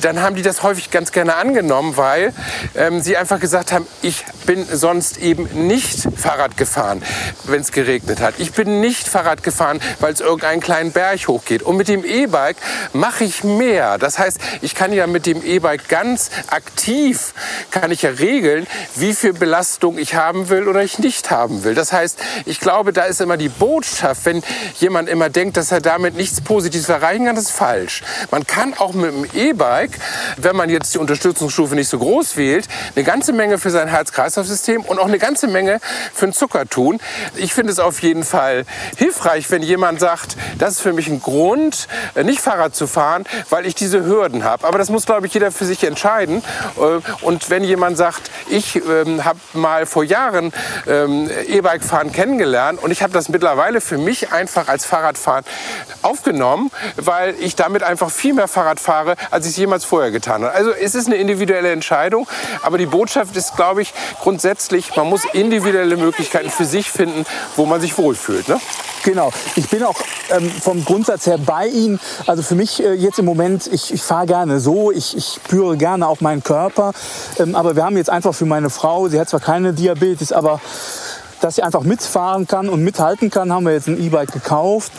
dann 0.00 0.22
haben 0.22 0.34
die 0.34 0.42
das 0.42 0.62
häufig 0.62 0.90
ganz 0.90 1.12
gerne 1.12 1.36
angenommen, 1.36 1.96
weil 1.96 2.32
ähm, 2.74 3.00
sie 3.00 3.16
einfach 3.16 3.40
gesagt 3.40 3.72
haben, 3.72 3.86
ich 4.00 4.24
bin 4.46 4.64
sonst 4.64 5.18
eben 5.18 5.66
nicht 5.66 6.08
Fahrrad 6.16 6.56
gefahren, 6.56 7.02
wenn 7.44 7.60
es 7.60 7.70
geregnet 7.70 7.97
hat. 8.20 8.34
Ich 8.38 8.52
bin 8.52 8.80
nicht 8.80 9.08
Fahrrad 9.08 9.42
gefahren, 9.42 9.80
weil 10.00 10.12
es 10.12 10.20
irgendeinen 10.20 10.60
kleinen 10.60 10.92
Berg 10.92 11.28
hochgeht. 11.28 11.62
Und 11.62 11.76
mit 11.76 11.88
dem 11.88 12.04
E-Bike 12.04 12.56
mache 12.92 13.24
ich 13.24 13.44
mehr. 13.44 13.98
Das 13.98 14.18
heißt, 14.18 14.38
ich 14.62 14.74
kann 14.74 14.92
ja 14.92 15.06
mit 15.06 15.26
dem 15.26 15.44
E-Bike 15.44 15.88
ganz 15.88 16.30
aktiv, 16.48 17.32
kann 17.70 17.90
ich 17.90 18.02
ja 18.02 18.10
regeln, 18.10 18.66
wie 18.94 19.14
viel 19.14 19.32
Belastung 19.32 19.98
ich 19.98 20.14
haben 20.14 20.48
will 20.48 20.68
oder 20.68 20.82
ich 20.82 20.98
nicht 20.98 21.30
haben 21.30 21.64
will. 21.64 21.74
Das 21.74 21.92
heißt, 21.92 22.18
ich 22.44 22.60
glaube, 22.60 22.92
da 22.92 23.04
ist 23.04 23.20
immer 23.20 23.36
die 23.36 23.48
Botschaft, 23.48 24.24
wenn 24.26 24.42
jemand 24.78 25.08
immer 25.08 25.30
denkt, 25.30 25.56
dass 25.56 25.72
er 25.72 25.80
damit 25.80 26.14
nichts 26.14 26.40
Positives 26.40 26.88
erreichen 26.88 27.26
kann, 27.26 27.36
das 27.36 27.46
ist 27.46 27.52
falsch. 27.52 28.02
Man 28.30 28.46
kann 28.46 28.74
auch 28.74 28.92
mit 28.92 29.12
dem 29.12 29.26
E-Bike, 29.34 29.92
wenn 30.36 30.56
man 30.56 30.70
jetzt 30.70 30.94
die 30.94 30.98
Unterstützungsstufe 30.98 31.74
nicht 31.74 31.88
so 31.88 31.98
groß 31.98 32.36
wählt, 32.36 32.68
eine 32.94 33.04
ganze 33.04 33.32
Menge 33.32 33.58
für 33.58 33.70
sein 33.70 33.88
Herz-Kreislauf-System 33.88 34.82
und 34.82 34.98
auch 34.98 35.06
eine 35.06 35.18
ganze 35.18 35.48
Menge 35.48 35.80
für 36.12 36.26
den 36.26 36.32
Zucker 36.32 36.66
tun. 36.66 37.00
Ich 37.36 37.54
finde 37.54 37.72
es 37.72 37.78
auf 37.88 38.00
jeden 38.02 38.22
Fall 38.22 38.64
hilfreich, 38.96 39.50
wenn 39.50 39.62
jemand 39.62 39.98
sagt, 39.98 40.36
das 40.58 40.72
ist 40.74 40.80
für 40.80 40.92
mich 40.92 41.08
ein 41.08 41.20
Grund, 41.20 41.88
äh, 42.14 42.22
nicht 42.22 42.40
Fahrrad 42.40 42.76
zu 42.76 42.86
fahren, 42.86 43.24
weil 43.50 43.66
ich 43.66 43.74
diese 43.74 44.04
Hürden 44.04 44.44
habe. 44.44 44.66
Aber 44.66 44.78
das 44.78 44.90
muss, 44.90 45.06
glaube 45.06 45.26
ich, 45.26 45.34
jeder 45.34 45.50
für 45.50 45.64
sich 45.64 45.82
entscheiden. 45.84 46.42
Äh, 46.76 47.00
und 47.24 47.50
wenn 47.50 47.64
jemand 47.64 47.96
sagt, 47.96 48.30
ich 48.48 48.76
ähm, 48.76 49.24
habe 49.24 49.38
mal 49.54 49.86
vor 49.86 50.04
Jahren 50.04 50.52
ähm, 50.86 51.30
E-Bike 51.48 51.82
fahren 51.82 52.12
kennengelernt 52.12 52.82
und 52.82 52.90
ich 52.90 53.02
habe 53.02 53.12
das 53.12 53.28
mittlerweile 53.28 53.80
für 53.80 53.98
mich 53.98 54.32
einfach 54.32 54.68
als 54.68 54.84
Fahrradfahren 54.84 55.44
aufgenommen, 56.02 56.70
weil 56.96 57.34
ich 57.40 57.56
damit 57.56 57.82
einfach 57.82 58.10
viel 58.10 58.34
mehr 58.34 58.48
Fahrrad 58.48 58.80
fahre, 58.80 59.16
als 59.30 59.46
ich 59.46 59.52
es 59.52 59.56
jemals 59.56 59.84
vorher 59.84 60.10
getan 60.10 60.42
habe. 60.44 60.52
Also 60.52 60.72
es 60.72 60.94
ist 60.94 61.06
eine 61.06 61.16
individuelle 61.16 61.72
Entscheidung, 61.72 62.28
aber 62.62 62.76
die 62.78 62.86
Botschaft 62.86 63.36
ist, 63.36 63.56
glaube 63.56 63.82
ich, 63.82 63.94
grundsätzlich, 64.20 64.94
man 64.96 65.08
muss 65.08 65.24
individuelle 65.32 65.96
Möglichkeiten 65.96 66.50
für 66.50 66.64
sich 66.64 66.90
finden, 66.90 67.24
wo 67.56 67.66
man 67.66 67.77
sich 67.80 67.96
wohlfühlt. 67.98 68.48
Ne? 68.48 68.60
Genau. 69.04 69.30
Ich 69.56 69.68
bin 69.68 69.82
auch 69.82 69.96
ähm, 70.30 70.50
vom 70.50 70.84
Grundsatz 70.84 71.26
her 71.26 71.38
bei 71.38 71.68
Ihnen. 71.68 72.00
Also 72.26 72.42
für 72.42 72.54
mich 72.54 72.82
äh, 72.82 72.94
jetzt 72.94 73.18
im 73.18 73.24
Moment, 73.24 73.66
ich, 73.66 73.92
ich 73.92 74.02
fahre 74.02 74.26
gerne 74.26 74.60
so, 74.60 74.90
ich, 74.90 75.16
ich 75.16 75.38
spüre 75.44 75.76
gerne 75.76 76.08
auch 76.08 76.20
meinen 76.20 76.42
Körper. 76.42 76.92
Ähm, 77.38 77.54
aber 77.54 77.76
wir 77.76 77.84
haben 77.84 77.96
jetzt 77.96 78.10
einfach 78.10 78.34
für 78.34 78.46
meine 78.46 78.70
Frau, 78.70 79.08
sie 79.08 79.18
hat 79.18 79.28
zwar 79.28 79.40
keine 79.40 79.72
Diabetes, 79.72 80.32
aber 80.32 80.60
dass 81.40 81.54
sie 81.54 81.62
einfach 81.62 81.82
mitfahren 81.82 82.46
kann 82.46 82.68
und 82.68 82.82
mithalten 82.82 83.30
kann, 83.30 83.52
haben 83.52 83.64
wir 83.64 83.72
jetzt 83.72 83.88
ein 83.88 84.00
E-Bike 84.00 84.32
gekauft. 84.32 84.92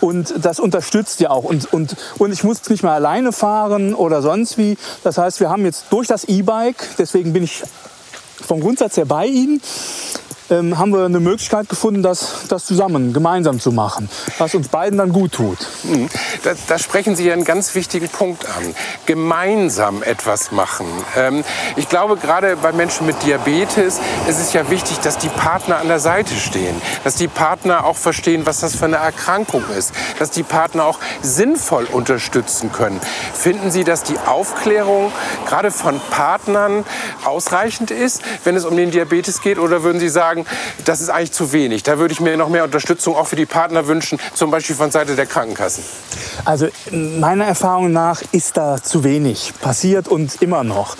Und 0.00 0.34
das 0.44 0.60
unterstützt 0.60 1.20
ja 1.20 1.30
auch. 1.30 1.44
Und, 1.44 1.72
und, 1.72 1.96
und 2.18 2.32
ich 2.32 2.44
muss 2.44 2.68
nicht 2.68 2.82
mehr 2.82 2.92
alleine 2.92 3.32
fahren 3.32 3.94
oder 3.94 4.22
sonst 4.22 4.58
wie. 4.58 4.76
Das 5.04 5.18
heißt, 5.18 5.40
wir 5.40 5.48
haben 5.48 5.64
jetzt 5.64 5.86
durch 5.90 6.06
das 6.06 6.24
E-Bike, 6.24 6.96
deswegen 6.98 7.32
bin 7.32 7.44
ich 7.44 7.62
vom 8.46 8.60
Grundsatz 8.60 8.96
her 8.96 9.06
bei 9.06 9.26
Ihnen, 9.26 9.62
ähm, 10.50 10.78
haben 10.78 10.92
wir 10.92 11.04
eine 11.04 11.20
Möglichkeit 11.20 11.68
gefunden, 11.68 12.02
das, 12.02 12.46
das 12.48 12.64
zusammen, 12.64 13.12
gemeinsam 13.12 13.60
zu 13.60 13.72
machen, 13.72 14.08
was 14.38 14.54
uns 14.54 14.68
beiden 14.68 14.98
dann 14.98 15.12
gut 15.12 15.32
tut. 15.32 15.58
Mhm. 15.84 16.08
da, 16.42 16.52
da, 16.68 16.78
sprechen 16.78 17.16
Sie 17.16 17.30
einen 17.32 17.44
ganz 17.44 17.74
wichtigen 17.74 18.08
Punkt 18.08 18.46
an. 18.46 18.74
Gemeinsam 19.06 20.02
etwas 20.02 20.52
machen. 20.52 20.86
Ähm, 21.16 21.44
ich 21.76 21.88
glaube, 21.88 22.16
gerade 22.16 22.56
bei 22.56 22.72
Menschen 22.72 23.06
mit 23.06 23.22
Diabetes 23.22 24.00
ist 24.28 24.40
es 24.40 24.52
ja 24.52 24.70
wichtig, 24.70 24.98
dass 25.00 25.18
die 25.18 25.28
Partner 25.28 25.78
an 25.78 25.88
der 25.88 26.00
Seite 26.00 26.34
stehen. 26.34 26.80
Dass 27.04 27.14
die 27.14 27.28
Partner 27.28 27.84
auch 27.84 27.96
verstehen, 27.96 28.46
was 28.46 28.60
das 28.60 28.76
für 28.76 28.86
eine 28.86 28.96
Erkrankung 28.96 29.64
ist. 29.76 29.92
Dass 30.18 30.30
die 30.30 30.42
Partner 30.42 30.84
auch 30.84 30.98
sinnvoll 31.22 31.84
unterstützen 31.84 32.72
können. 32.72 33.00
Finden 33.34 33.70
Sie, 33.70 33.84
dass 33.84 34.02
die 34.02 34.18
Aufklärung 34.26 35.12
gerade 35.46 35.70
von 35.70 36.00
Partnern 36.10 36.84
ausreichend 37.24 37.90
ist, 37.90 38.22
wenn 38.44 38.56
es 38.56 38.64
um 38.64 38.76
den 38.76 38.90
Diabetes 38.90 39.40
geht? 39.40 39.58
Oder 39.58 39.82
würden 39.82 40.00
Sie 40.00 40.08
sagen, 40.08 40.35
das 40.84 41.00
ist 41.00 41.10
eigentlich 41.10 41.32
zu 41.32 41.52
wenig? 41.52 41.82
Da 41.82 41.98
würde 41.98 42.12
ich 42.12 42.20
mir 42.20 42.36
noch 42.36 42.48
mehr 42.48 42.64
Unterstützung 42.64 43.16
auch 43.16 43.26
für 43.26 43.36
die 43.36 43.46
Partner 43.46 43.86
wünschen, 43.86 44.18
zum 44.34 44.50
Beispiel 44.50 44.76
von 44.76 44.90
Seite 44.90 45.16
der 45.16 45.26
Krankenkassen. 45.26 45.84
Also 46.44 46.68
meiner 46.90 47.44
Erfahrung 47.44 47.92
nach 47.92 48.22
ist 48.32 48.56
da 48.56 48.82
zu 48.82 49.04
wenig 49.04 49.54
passiert 49.60 50.08
und 50.08 50.42
immer 50.42 50.64
noch 50.64 50.96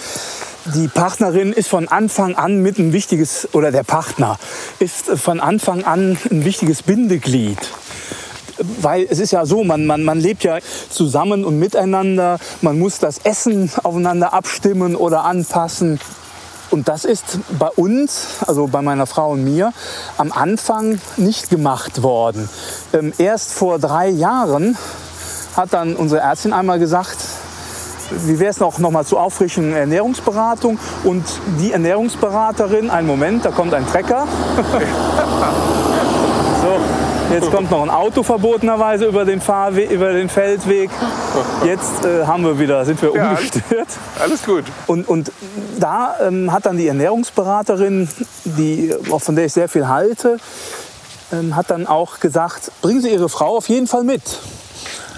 die 0.75 0.89
Partnerin 0.89 1.53
ist 1.53 1.69
von 1.69 1.89
Anfang 1.89 2.35
an 2.35 2.61
mit 2.61 2.79
ein 2.79 2.93
wichtiges, 2.93 3.49
oder 3.53 3.71
der 3.71 3.85
Partner 3.85 4.39
ist 4.79 5.07
von 5.11 5.41
Anfang 5.41 5.85
an 5.85 6.19
ein 6.31 6.45
wichtiges 6.45 6.83
Bindeglied. 6.83 7.59
Weil 8.81 9.07
es 9.09 9.19
ist 9.19 9.33
ja 9.33 9.45
so, 9.45 9.65
man, 9.65 9.87
man, 9.87 10.03
man 10.03 10.19
lebt 10.19 10.43
ja 10.43 10.59
zusammen 10.91 11.45
und 11.45 11.59
miteinander. 11.59 12.39
Man 12.63 12.79
muss 12.79 12.99
das 12.99 13.19
Essen 13.19 13.71
aufeinander 13.83 14.33
abstimmen 14.33 14.97
oder 14.97 15.25
anpassen. 15.25 16.01
Und 16.71 16.89
das 16.89 17.05
ist 17.05 17.39
bei 17.59 17.69
uns, 17.69 18.39
also 18.47 18.67
bei 18.67 18.83
meiner 18.83 19.07
Frau 19.07 19.31
und 19.31 19.45
mir, 19.45 19.73
am 20.19 20.33
Anfang 20.33 21.01
nicht 21.17 21.51
gemacht 21.51 22.03
worden. 22.03 22.49
Ähm, 22.93 23.13
erst 23.19 23.53
vor 23.53 23.79
drei 23.79 24.09
Jahren 24.09 24.77
hat 25.57 25.73
dann 25.73 25.97
unsere 25.97 26.21
Ärztin 26.21 26.53
einmal 26.53 26.79
gesagt, 26.79 27.19
wie 28.11 28.39
wäre 28.39 28.51
es 28.51 28.61
noch, 28.61 28.79
noch 28.79 28.91
mal 28.91 29.05
zu 29.05 29.19
auffrischen 29.19 29.73
Ernährungsberatung 29.73 30.79
und 31.05 31.25
die 31.61 31.73
Ernährungsberaterin, 31.73 32.91
einen 32.91 33.07
Moment, 33.07 33.45
da 33.45 33.51
kommt 33.51 33.75
ein 33.75 33.87
Trecker. 33.87 34.27
Jetzt 37.37 37.53
kommt 37.53 37.71
noch 37.71 37.83
ein 37.83 37.91
Auto 37.91 38.23
verbotenerweise 38.23 39.05
über 39.05 39.27
den, 39.27 39.43
Fahrweg, 39.43 39.91
über 39.91 40.15
den 40.15 40.31
Feldweg. 40.31 40.89
Jetzt 41.67 42.05
äh, 42.07 42.25
haben 42.25 42.45
wir 42.45 42.59
wieder, 42.59 42.83
sind 42.87 43.01
wir 43.03 43.15
ja, 43.15 43.31
umgestört. 43.31 43.89
Alles 44.19 44.43
gut. 44.43 44.65
Und, 44.87 45.07
und 45.07 45.31
da 45.79 46.17
ähm, 46.23 46.51
hat 46.51 46.65
dann 46.65 46.79
die 46.79 46.87
Ernährungsberaterin, 46.87 48.09
die, 48.45 48.95
von 49.19 49.37
der 49.37 49.45
ich 49.45 49.53
sehr 49.53 49.69
viel 49.69 49.87
halte, 49.87 50.39
ähm, 51.31 51.55
hat 51.55 51.71
dann 51.71 51.87
auch 51.87 52.21
gesagt, 52.21 52.73
bringen 52.81 53.03
Sie 53.03 53.11
Ihre 53.11 53.29
Frau 53.29 53.59
auf 53.59 53.69
jeden 53.69 53.87
Fall 53.87 54.05
mit. 54.05 54.23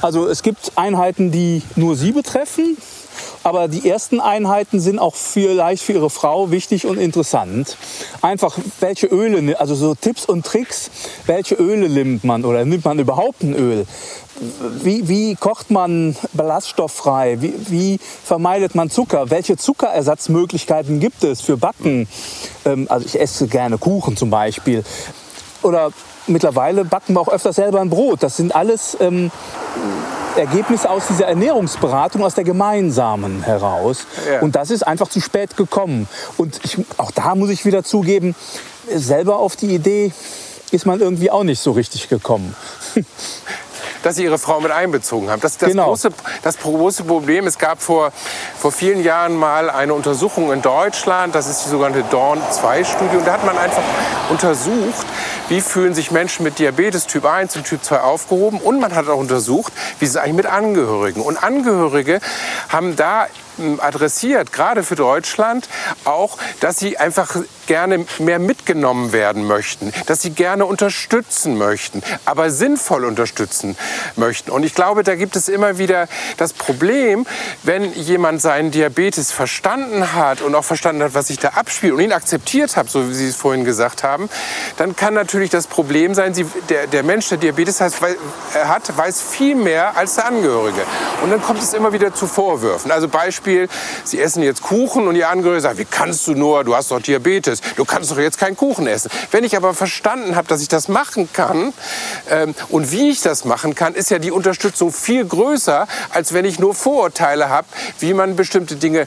Also 0.02 0.26
es 0.26 0.42
gibt 0.42 0.72
Einheiten, 0.74 1.30
die 1.30 1.62
nur 1.76 1.94
Sie 1.94 2.10
betreffen. 2.10 2.76
Aber 3.42 3.68
die 3.68 3.88
ersten 3.88 4.20
Einheiten 4.20 4.80
sind 4.80 4.98
auch 4.98 5.14
vielleicht 5.14 5.82
für 5.82 5.92
Ihre 5.92 6.10
Frau 6.10 6.50
wichtig 6.50 6.86
und 6.86 6.98
interessant. 6.98 7.76
Einfach, 8.20 8.58
welche 8.80 9.06
Öle, 9.06 9.58
also 9.60 9.74
so 9.74 9.94
Tipps 9.94 10.24
und 10.26 10.44
Tricks, 10.44 10.90
welche 11.26 11.54
Öle 11.54 11.88
nimmt 11.88 12.24
man 12.24 12.44
oder 12.44 12.64
nimmt 12.64 12.84
man 12.84 12.98
überhaupt 12.98 13.42
ein 13.42 13.54
Öl? 13.54 13.86
Wie, 14.82 15.08
wie 15.08 15.34
kocht 15.34 15.70
man 15.70 16.16
ballaststofffrei? 16.32 17.38
Wie, 17.40 17.54
wie, 17.68 17.98
vermeidet 18.24 18.74
man 18.74 18.88
Zucker? 18.88 19.30
Welche 19.30 19.56
Zuckerersatzmöglichkeiten 19.56 21.00
gibt 21.00 21.24
es 21.24 21.40
für 21.40 21.56
Backen? 21.56 22.06
Ähm, 22.64 22.86
also 22.88 23.04
ich 23.06 23.20
esse 23.20 23.48
gerne 23.48 23.78
Kuchen 23.78 24.16
zum 24.16 24.30
Beispiel. 24.30 24.84
Oder 25.62 25.90
mittlerweile 26.28 26.84
backen 26.84 27.14
wir 27.14 27.20
auch 27.20 27.28
öfter 27.28 27.52
selber 27.52 27.80
ein 27.80 27.90
Brot. 27.90 28.22
Das 28.22 28.36
sind 28.36 28.54
alles 28.54 28.96
ähm, 29.00 29.30
Ergebnisse 30.36 30.88
aus 30.90 31.06
dieser 31.08 31.26
Ernährungsberatung, 31.26 32.24
aus 32.24 32.34
der 32.34 32.44
gemeinsamen 32.44 33.42
heraus. 33.42 34.06
Ja. 34.30 34.40
Und 34.40 34.56
das 34.56 34.70
ist 34.70 34.86
einfach 34.86 35.08
zu 35.08 35.20
spät 35.20 35.56
gekommen. 35.56 36.08
Und 36.36 36.60
ich, 36.64 36.78
auch 36.96 37.10
da 37.10 37.34
muss 37.34 37.50
ich 37.50 37.64
wieder 37.64 37.84
zugeben, 37.84 38.34
selber 38.94 39.38
auf 39.38 39.56
die 39.56 39.74
Idee 39.74 40.12
ist 40.70 40.86
man 40.86 41.00
irgendwie 41.00 41.30
auch 41.30 41.44
nicht 41.44 41.60
so 41.60 41.72
richtig 41.72 42.08
gekommen. 42.08 42.54
dass 44.02 44.16
Sie 44.16 44.24
Ihre 44.24 44.38
Frau 44.38 44.60
mit 44.60 44.70
einbezogen 44.70 45.30
haben. 45.30 45.40
Das, 45.40 45.58
das, 45.58 45.70
genau. 45.70 45.86
große, 45.86 46.10
das 46.42 46.58
große 46.58 47.04
Problem, 47.04 47.46
es 47.46 47.58
gab 47.58 47.82
vor, 47.82 48.12
vor 48.58 48.72
vielen 48.72 49.02
Jahren 49.02 49.36
mal 49.36 49.70
eine 49.70 49.94
Untersuchung 49.94 50.52
in 50.52 50.62
Deutschland, 50.62 51.34
das 51.34 51.48
ist 51.48 51.64
die 51.64 51.70
sogenannte 51.70 52.04
Dawn-2-Studie, 52.10 53.16
und 53.16 53.26
da 53.26 53.32
hat 53.32 53.44
man 53.44 53.56
einfach 53.58 53.82
untersucht, 54.30 55.06
wie 55.48 55.60
fühlen 55.60 55.94
sich 55.94 56.10
Menschen 56.10 56.44
mit 56.44 56.58
Diabetes 56.58 57.06
Typ 57.06 57.24
1 57.24 57.56
und 57.56 57.64
Typ 57.64 57.82
2 57.82 58.00
aufgehoben 58.00 58.60
und 58.60 58.80
man 58.80 58.94
hat 58.94 59.08
auch 59.08 59.18
untersucht, 59.18 59.72
wie 59.98 60.04
ist 60.04 60.12
es 60.12 60.16
eigentlich 60.16 60.36
mit 60.36 60.46
Angehörigen. 60.46 61.22
Und 61.22 61.42
Angehörige 61.42 62.20
haben 62.68 62.96
da 62.96 63.26
adressiert, 63.78 64.52
gerade 64.52 64.82
für 64.82 64.96
Deutschland, 64.96 65.68
auch, 66.04 66.38
dass 66.60 66.78
sie 66.78 66.98
einfach 66.98 67.36
gerne 67.66 68.06
mehr 68.18 68.38
mitgenommen 68.38 69.12
werden 69.12 69.46
möchten, 69.46 69.92
dass 70.06 70.22
sie 70.22 70.30
gerne 70.30 70.64
unterstützen 70.64 71.58
möchten, 71.58 72.02
aber 72.24 72.50
sinnvoll 72.50 73.04
unterstützen 73.04 73.76
möchten. 74.16 74.50
Und 74.50 74.64
ich 74.64 74.74
glaube, 74.74 75.04
da 75.04 75.14
gibt 75.14 75.36
es 75.36 75.48
immer 75.48 75.78
wieder 75.78 76.08
das 76.38 76.54
Problem, 76.54 77.26
wenn 77.62 77.92
jemand 77.92 78.40
seinen 78.40 78.70
Diabetes 78.70 79.32
verstanden 79.32 80.14
hat 80.14 80.40
und 80.40 80.54
auch 80.54 80.64
verstanden 80.64 81.02
hat, 81.02 81.14
was 81.14 81.28
sich 81.28 81.38
da 81.38 81.50
abspielt 81.50 81.92
und 81.92 82.00
ihn 82.00 82.12
akzeptiert 82.12 82.76
hat, 82.76 82.88
so 82.88 83.08
wie 83.10 83.14
Sie 83.14 83.28
es 83.28 83.36
vorhin 83.36 83.64
gesagt 83.64 84.02
haben, 84.02 84.28
dann 84.76 84.96
kann 84.96 85.14
natürlich 85.14 85.50
das 85.50 85.66
Problem 85.66 86.14
sein, 86.14 86.34
sie, 86.34 86.46
der, 86.68 86.86
der 86.86 87.02
Mensch, 87.02 87.28
der 87.28 87.38
Diabetes 87.38 87.80
hat, 87.80 87.92
weiß 88.96 89.20
viel 89.20 89.54
mehr 89.54 89.96
als 89.96 90.14
der 90.14 90.26
Angehörige. 90.26 90.82
Und 91.22 91.30
dann 91.30 91.42
kommt 91.42 91.62
es 91.62 91.74
immer 91.74 91.92
wieder 91.92 92.14
zu 92.14 92.26
Vorwürfen. 92.26 92.90
Also 92.90 93.08
Beispiel 93.08 93.47
Beispiel, 93.48 93.68
Sie 94.04 94.20
essen 94.20 94.42
jetzt 94.42 94.62
Kuchen 94.62 95.08
und 95.08 95.16
Ihr 95.16 95.28
Angehörige 95.28 95.60
sagt, 95.60 95.78
wie 95.78 95.84
kannst 95.84 96.26
du 96.26 96.32
nur, 96.32 96.64
du 96.64 96.74
hast 96.74 96.90
doch 96.90 97.00
Diabetes, 97.00 97.60
du 97.76 97.84
kannst 97.84 98.10
doch 98.10 98.18
jetzt 98.18 98.38
keinen 98.38 98.56
Kuchen 98.56 98.86
essen. 98.86 99.10
Wenn 99.30 99.44
ich 99.44 99.56
aber 99.56 99.74
verstanden 99.74 100.36
habe, 100.36 100.48
dass 100.48 100.60
ich 100.60 100.68
das 100.68 100.88
machen 100.88 101.28
kann 101.32 101.72
ähm, 102.30 102.54
und 102.68 102.92
wie 102.92 103.10
ich 103.10 103.22
das 103.22 103.44
machen 103.44 103.74
kann, 103.74 103.94
ist 103.94 104.10
ja 104.10 104.18
die 104.18 104.30
Unterstützung 104.30 104.92
viel 104.92 105.24
größer, 105.24 105.86
als 106.10 106.32
wenn 106.34 106.44
ich 106.44 106.58
nur 106.58 106.74
Vorurteile 106.74 107.48
habe, 107.48 107.66
wie 108.00 108.12
man 108.12 108.36
bestimmte 108.36 108.76
Dinge 108.76 109.06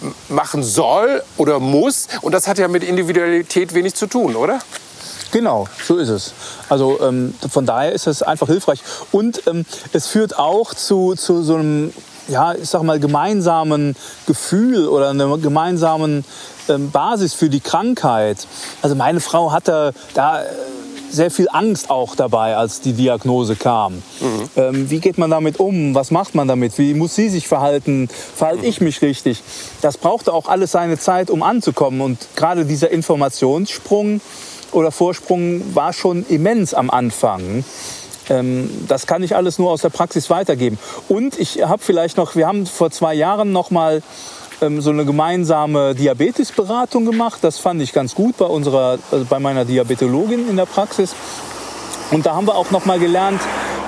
ähm, 0.00 0.14
machen 0.28 0.62
soll 0.62 1.22
oder 1.36 1.58
muss. 1.58 2.06
Und 2.20 2.32
das 2.32 2.46
hat 2.46 2.58
ja 2.58 2.68
mit 2.68 2.84
Individualität 2.84 3.74
wenig 3.74 3.94
zu 3.94 4.06
tun, 4.06 4.36
oder? 4.36 4.60
Genau, 5.32 5.68
so 5.86 5.96
ist 5.96 6.08
es. 6.08 6.32
Also 6.68 7.00
ähm, 7.02 7.34
von 7.48 7.64
daher 7.64 7.92
ist 7.92 8.08
es 8.08 8.22
einfach 8.22 8.48
hilfreich. 8.48 8.82
Und 9.12 9.46
ähm, 9.46 9.64
es 9.92 10.08
führt 10.08 10.36
auch 10.36 10.74
zu, 10.74 11.14
zu 11.14 11.42
so 11.42 11.54
einem 11.54 11.92
ja, 12.30 12.54
ich 12.54 12.68
sag 12.68 12.82
mal, 12.82 12.98
gemeinsamen 12.98 13.96
Gefühl 14.26 14.88
oder 14.88 15.10
einer 15.10 15.38
gemeinsamen 15.38 16.24
ähm, 16.68 16.90
Basis 16.90 17.34
für 17.34 17.48
die 17.48 17.60
Krankheit. 17.60 18.46
Also 18.82 18.94
meine 18.94 19.20
Frau 19.20 19.52
hatte 19.52 19.92
da 20.14 20.42
äh, 20.42 20.46
sehr 21.10 21.30
viel 21.30 21.48
Angst 21.50 21.90
auch 21.90 22.14
dabei, 22.14 22.56
als 22.56 22.80
die 22.80 22.92
Diagnose 22.92 23.56
kam. 23.56 23.94
Mhm. 23.94 24.02
Ähm, 24.56 24.90
wie 24.90 25.00
geht 25.00 25.18
man 25.18 25.30
damit 25.30 25.58
um? 25.58 25.94
Was 25.94 26.10
macht 26.10 26.34
man 26.34 26.46
damit? 26.46 26.78
Wie 26.78 26.94
muss 26.94 27.14
sie 27.14 27.28
sich 27.28 27.48
verhalten? 27.48 28.08
Verhalte 28.36 28.62
mhm. 28.62 28.68
ich 28.68 28.80
mich 28.80 29.02
richtig? 29.02 29.42
Das 29.80 29.98
brauchte 29.98 30.32
auch 30.32 30.48
alles 30.48 30.72
seine 30.72 30.98
Zeit, 30.98 31.30
um 31.30 31.42
anzukommen. 31.42 32.00
Und 32.00 32.18
gerade 32.36 32.64
dieser 32.64 32.90
Informationssprung 32.90 34.20
oder 34.72 34.92
Vorsprung 34.92 35.74
war 35.74 35.92
schon 35.92 36.24
immens 36.28 36.74
am 36.74 36.90
Anfang. 36.90 37.64
Ähm, 38.30 38.70
das 38.88 39.06
kann 39.06 39.22
ich 39.22 39.36
alles 39.36 39.58
nur 39.58 39.70
aus 39.70 39.82
der 39.82 39.90
Praxis 39.90 40.30
weitergeben. 40.30 40.78
Und 41.08 41.38
ich 41.38 41.62
habe 41.62 41.82
vielleicht 41.82 42.16
noch, 42.16 42.36
wir 42.36 42.46
haben 42.46 42.64
vor 42.64 42.90
zwei 42.90 43.12
Jahren 43.12 43.52
noch 43.52 43.70
mal 43.70 44.02
ähm, 44.62 44.80
so 44.80 44.90
eine 44.90 45.04
gemeinsame 45.04 45.94
Diabetesberatung 45.94 47.04
gemacht. 47.04 47.40
Das 47.42 47.58
fand 47.58 47.82
ich 47.82 47.92
ganz 47.92 48.14
gut 48.14 48.36
bei 48.38 48.46
unserer, 48.46 48.98
also 49.10 49.24
bei 49.28 49.38
meiner 49.38 49.64
Diabetologin 49.64 50.48
in 50.48 50.56
der 50.56 50.66
Praxis. 50.66 51.14
Und 52.10 52.26
da 52.26 52.34
haben 52.34 52.46
wir 52.46 52.56
auch 52.56 52.70
noch 52.70 52.86
mal 52.86 52.98
gelernt, 52.98 53.40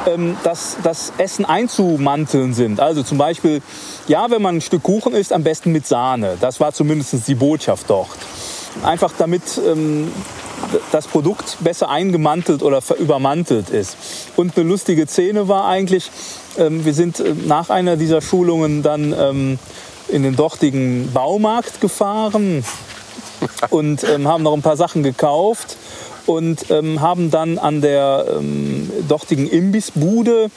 ähm, 0.06 0.36
dass 0.42 0.76
das 0.82 1.12
Essen 1.18 1.44
einzumanteln 1.44 2.54
sind. 2.54 2.80
Also 2.80 3.02
zum 3.02 3.18
Beispiel, 3.18 3.62
ja, 4.08 4.30
wenn 4.30 4.42
man 4.42 4.56
ein 4.56 4.60
Stück 4.60 4.82
Kuchen 4.82 5.14
isst, 5.14 5.32
am 5.32 5.44
besten 5.44 5.72
mit 5.72 5.86
Sahne. 5.86 6.36
Das 6.40 6.58
war 6.58 6.72
zumindest 6.72 7.28
die 7.28 7.34
Botschaft 7.34 7.88
dort. 7.88 8.08
Einfach 8.82 9.12
damit 9.16 9.42
das 10.90 11.06
Produkt 11.06 11.58
besser 11.60 11.88
eingemantelt 11.88 12.62
oder 12.62 12.80
übermantelt 12.98 13.70
ist. 13.70 13.96
Und 14.36 14.56
eine 14.56 14.68
lustige 14.68 15.06
Szene 15.06 15.48
war 15.48 15.66
eigentlich, 15.66 16.10
ähm, 16.58 16.84
wir 16.84 16.94
sind 16.94 17.20
äh, 17.20 17.34
nach 17.46 17.70
einer 17.70 17.96
dieser 17.96 18.20
Schulungen 18.20 18.82
dann 18.82 19.14
ähm, 19.18 19.58
in 20.08 20.22
den 20.22 20.36
dortigen 20.36 21.10
Baumarkt 21.12 21.80
gefahren 21.80 22.64
und 23.70 24.04
ähm, 24.04 24.28
haben 24.28 24.42
noch 24.42 24.54
ein 24.54 24.62
paar 24.62 24.76
Sachen 24.76 25.02
gekauft 25.02 25.76
und 26.26 26.70
ähm, 26.70 27.00
haben 27.00 27.30
dann 27.30 27.58
an 27.58 27.80
der 27.80 28.26
ähm, 28.38 28.90
dortigen 29.08 29.48
Imbissbude 29.48 30.50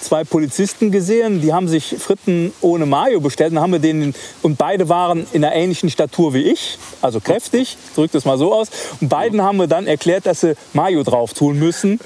zwei 0.00 0.24
Polizisten 0.24 0.90
gesehen, 0.90 1.40
die 1.40 1.52
haben 1.52 1.68
sich 1.68 1.96
Fritten 1.98 2.52
ohne 2.60 2.86
Mayo 2.86 3.20
bestellt. 3.20 3.52
Und, 3.52 3.60
haben 3.60 3.72
wir 3.72 3.78
denen, 3.78 4.14
und 4.42 4.58
beide 4.58 4.88
waren 4.88 5.26
in 5.32 5.44
einer 5.44 5.54
ähnlichen 5.54 5.90
Statur 5.90 6.34
wie 6.34 6.50
ich, 6.50 6.78
also 7.00 7.20
kräftig, 7.20 7.76
drückt 7.94 8.14
es 8.14 8.24
mal 8.24 8.38
so 8.38 8.52
aus. 8.52 8.68
Und 9.00 9.08
beiden 9.08 9.42
haben 9.42 9.58
wir 9.58 9.66
dann 9.66 9.86
erklärt, 9.86 10.26
dass 10.26 10.40
sie 10.40 10.54
Mayo 10.72 11.02
drauf 11.02 11.34
tun 11.34 11.58
müssen. 11.58 12.00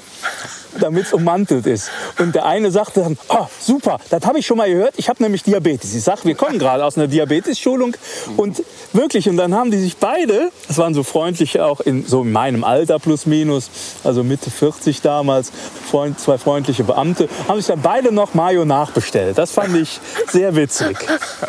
Damit 0.79 1.05
es 1.05 1.13
ummantelt 1.13 1.65
ist. 1.65 1.89
Und 2.19 2.35
der 2.35 2.45
eine 2.45 2.71
sagte 2.71 3.01
dann, 3.01 3.17
oh, 3.29 3.47
super, 3.59 3.99
das 4.09 4.25
habe 4.25 4.39
ich 4.39 4.45
schon 4.45 4.57
mal 4.57 4.69
gehört, 4.69 4.93
ich 4.97 5.09
habe 5.09 5.21
nämlich 5.23 5.43
Diabetes. 5.43 5.93
Ich 5.93 6.03
sage, 6.03 6.21
wir 6.23 6.35
kommen 6.35 6.59
gerade 6.59 6.83
aus 6.83 6.97
einer 6.97 7.07
Diabetes-Schulung 7.07 7.95
und 8.37 8.63
wirklich, 8.93 9.29
und 9.29 9.37
dann 9.37 9.53
haben 9.55 9.71
die 9.71 9.77
sich 9.77 9.97
beide, 9.97 10.51
das 10.67 10.77
waren 10.77 10.93
so 10.93 11.03
freundlich 11.03 11.59
auch 11.59 11.81
in 11.81 12.05
so 12.05 12.21
in 12.23 12.31
meinem 12.31 12.63
Alter 12.63 12.99
plus 12.99 13.25
minus, 13.25 13.69
also 14.03 14.23
Mitte 14.23 14.49
40 14.51 15.01
damals, 15.01 15.51
Freund, 15.89 16.19
zwei 16.19 16.37
freundliche 16.37 16.83
Beamte, 16.83 17.29
haben 17.47 17.57
sich 17.57 17.67
dann 17.67 17.81
beide 17.81 18.11
noch 18.11 18.33
Mayo 18.33 18.65
nachbestellt. 18.65 19.37
Das 19.37 19.51
fand 19.51 19.75
ich 19.75 19.99
sehr 20.31 20.55
witzig. 20.55 20.97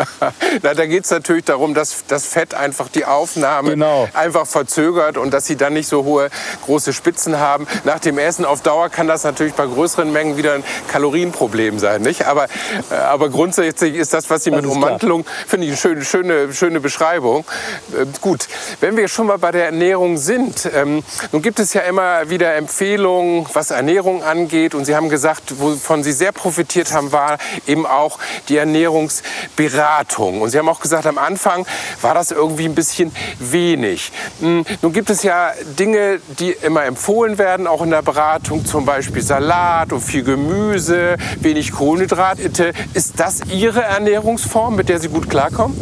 Na, 0.63 0.75
da 0.75 0.87
geht 0.87 1.05
es 1.05 1.11
natürlich 1.11 1.45
darum, 1.45 1.75
dass 1.75 2.05
das 2.07 2.27
Fett 2.27 2.55
einfach 2.55 2.89
die 2.89 3.05
Aufnahme 3.05 3.71
genau. 3.71 4.09
einfach 4.13 4.47
verzögert 4.47 5.17
und 5.17 5.33
dass 5.33 5.47
sie 5.47 5.57
dann 5.57 5.75
nicht 5.75 5.89
so 5.89 6.05
hohe 6.05 6.31
große 6.65 6.93
Spitzen 6.93 7.39
haben. 7.39 7.67
Nach 7.85 7.99
dem 7.99 8.19
Essen 8.19 8.45
auf 8.45 8.63
Dauer 8.63 8.89
kann 8.89 9.07
das 9.07 9.16
natürlich 9.25 9.55
bei 9.55 9.67
größeren 9.67 10.13
Mengen 10.13 10.37
wieder 10.37 10.55
ein 10.55 10.65
Kalorienproblem 10.89 11.79
sein. 11.79 12.03
Nicht? 12.03 12.27
Aber, 12.27 12.45
äh, 12.91 12.95
aber 12.95 13.29
grundsätzlich 13.29 13.95
ist 13.95 14.13
das, 14.13 14.29
was 14.31 14.45
Sie 14.45 14.51
mit 14.51 14.67
Ummantelung, 14.67 15.25
finde 15.47 15.67
ich 15.67 15.73
eine 15.73 15.77
schöne, 15.77 16.05
schöne, 16.05 16.53
schöne 16.53 16.81
Beschreibung. 16.81 17.45
Äh, 17.93 18.07
gut, 18.21 18.49
wenn 18.81 18.97
wir 18.97 19.09
schon 19.09 19.27
mal 19.27 19.39
bei 19.39 19.53
der 19.53 19.67
Ernährung 19.67 20.17
sind, 20.17 20.69
ähm, 20.75 21.03
nun 21.33 21.43
gibt 21.43 21.59
es 21.59 21.73
ja 21.73 21.83
immer 21.83 22.29
wieder 22.31 22.55
Empfehlungen, 22.55 23.47
was 23.53 23.71
Ernährung 23.71 24.23
angeht. 24.23 24.75
Und 24.75 24.85
Sie 24.85 24.95
haben 24.95 25.09
gesagt, 25.09 25.61
wovon 25.61 26.03
Sie 26.03 26.13
sehr 26.13 26.33
profitiert 26.33 26.93
haben, 26.93 27.13
war 27.13 27.39
eben 27.67 27.87
auch 27.87 28.19
die 28.49 28.57
Ernährungsberatung. 28.57 30.41
Und 30.41 30.51
Sie 30.51 30.59
haben 30.59 30.69
auch 30.69 30.81
gesagt, 30.81 31.07
am 31.07 31.19
Anfang 31.19 31.67
war 32.01 32.15
das 32.15 32.31
irgendwie 32.31 32.67
ein 32.67 32.75
bisschen 32.75 33.15
wenig. 33.39 34.13
Hm, 34.41 34.65
nun 34.83 34.93
gibt 34.93 35.11
es 35.11 35.23
ja 35.23 35.53
Dinge, 35.79 36.21
die 36.39 36.53
immer 36.53 36.85
empfohlen 36.85 37.39
werden, 37.39 37.67
auch 37.67 37.83
in 37.83 37.91
der 37.91 38.03
Beratung, 38.03 38.65
zum 38.65 38.85
Beispiel 38.85 39.06
Salat 39.21 39.93
und 39.93 40.01
viel 40.01 40.23
Gemüse, 40.23 41.17
wenig 41.41 41.73
Kohlenhydrate. 41.73 42.73
Ist 42.95 43.19
das 43.19 43.41
Ihre 43.53 43.83
Ernährungsform, 43.83 44.77
mit 44.77 44.89
der 44.89 45.01
Sie 45.01 45.09
gut 45.09 45.29
klarkommen? 45.29 45.77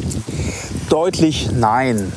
Deutlich 0.88 1.50
nein. 1.52 2.12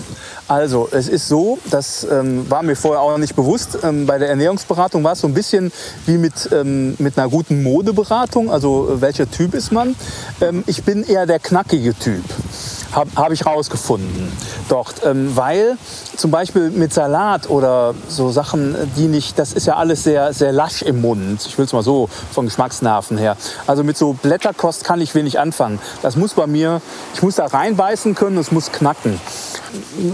Also, 0.50 0.88
es 0.92 1.10
ist 1.10 1.28
so, 1.28 1.60
das 1.72 2.08
ähm, 2.10 2.50
war 2.50 2.64
mir 2.64 2.78
vorher 2.78 3.02
auch 3.02 3.18
nicht 3.18 3.36
bewusst. 3.36 3.80
Ähm, 3.84 4.06
bei 4.06 4.18
der 4.18 4.30
Ernährungsberatung 4.30 5.04
war 5.04 5.12
es 5.12 5.20
so 5.20 5.28
ein 5.28 5.34
bisschen 5.34 5.74
wie 6.06 6.18
mit, 6.18 6.50
ähm, 6.54 6.96
mit 7.00 7.18
einer 7.18 7.30
guten 7.30 7.64
Modeberatung. 7.64 8.50
Also, 8.50 8.90
äh, 8.90 9.02
welcher 9.02 9.30
Typ 9.30 9.54
ist 9.54 9.74
man? 9.74 9.94
Ähm, 10.40 10.64
ich 10.66 10.84
bin 10.84 11.04
eher 11.04 11.26
der 11.26 11.40
knackige 11.40 11.94
Typ 11.94 12.24
habe 12.91 13.10
hab 13.15 13.32
ich 13.32 13.46
rausgefunden 13.46 14.32
dort. 14.70 15.01
Ähm, 15.06 15.36
weil 15.36 15.77
zum 16.15 16.32
Beispiel 16.32 16.70
mit 16.70 16.94
Salat 16.94 17.50
oder 17.50 17.94
so 18.08 18.32
Sachen, 18.32 18.75
die 18.96 19.08
nicht, 19.08 19.38
das 19.39 19.53
ist 19.53 19.67
ja 19.67 19.75
alles 19.75 20.03
sehr, 20.03 20.34
sehr 20.34 20.51
lasch 20.51 20.82
im 20.82 21.01
Mund. 21.01 21.46
Ich 21.46 21.58
will 21.58 21.65
es 21.65 21.74
mal 21.74 21.84
so 21.84 22.10
von 22.32 22.46
Geschmacksnerven 22.46 23.17
her. 23.17 23.38
Also 23.65 23.84
mit 23.84 23.98
so 23.98 24.13
Blätterkost 24.13 24.84
kann 24.84 25.01
ich 25.01 25.15
wenig 25.15 25.39
anfangen. 25.39 25.79
Das 26.01 26.15
muss 26.15 26.34
bei 26.34 26.48
mir, 26.48 26.82
ich 27.13 27.22
muss 27.22 27.36
da 27.36 27.46
reinbeißen 27.46 28.15
können, 28.15 28.38
es 28.38 28.51
muss 28.51 28.72
knacken. 28.72 29.20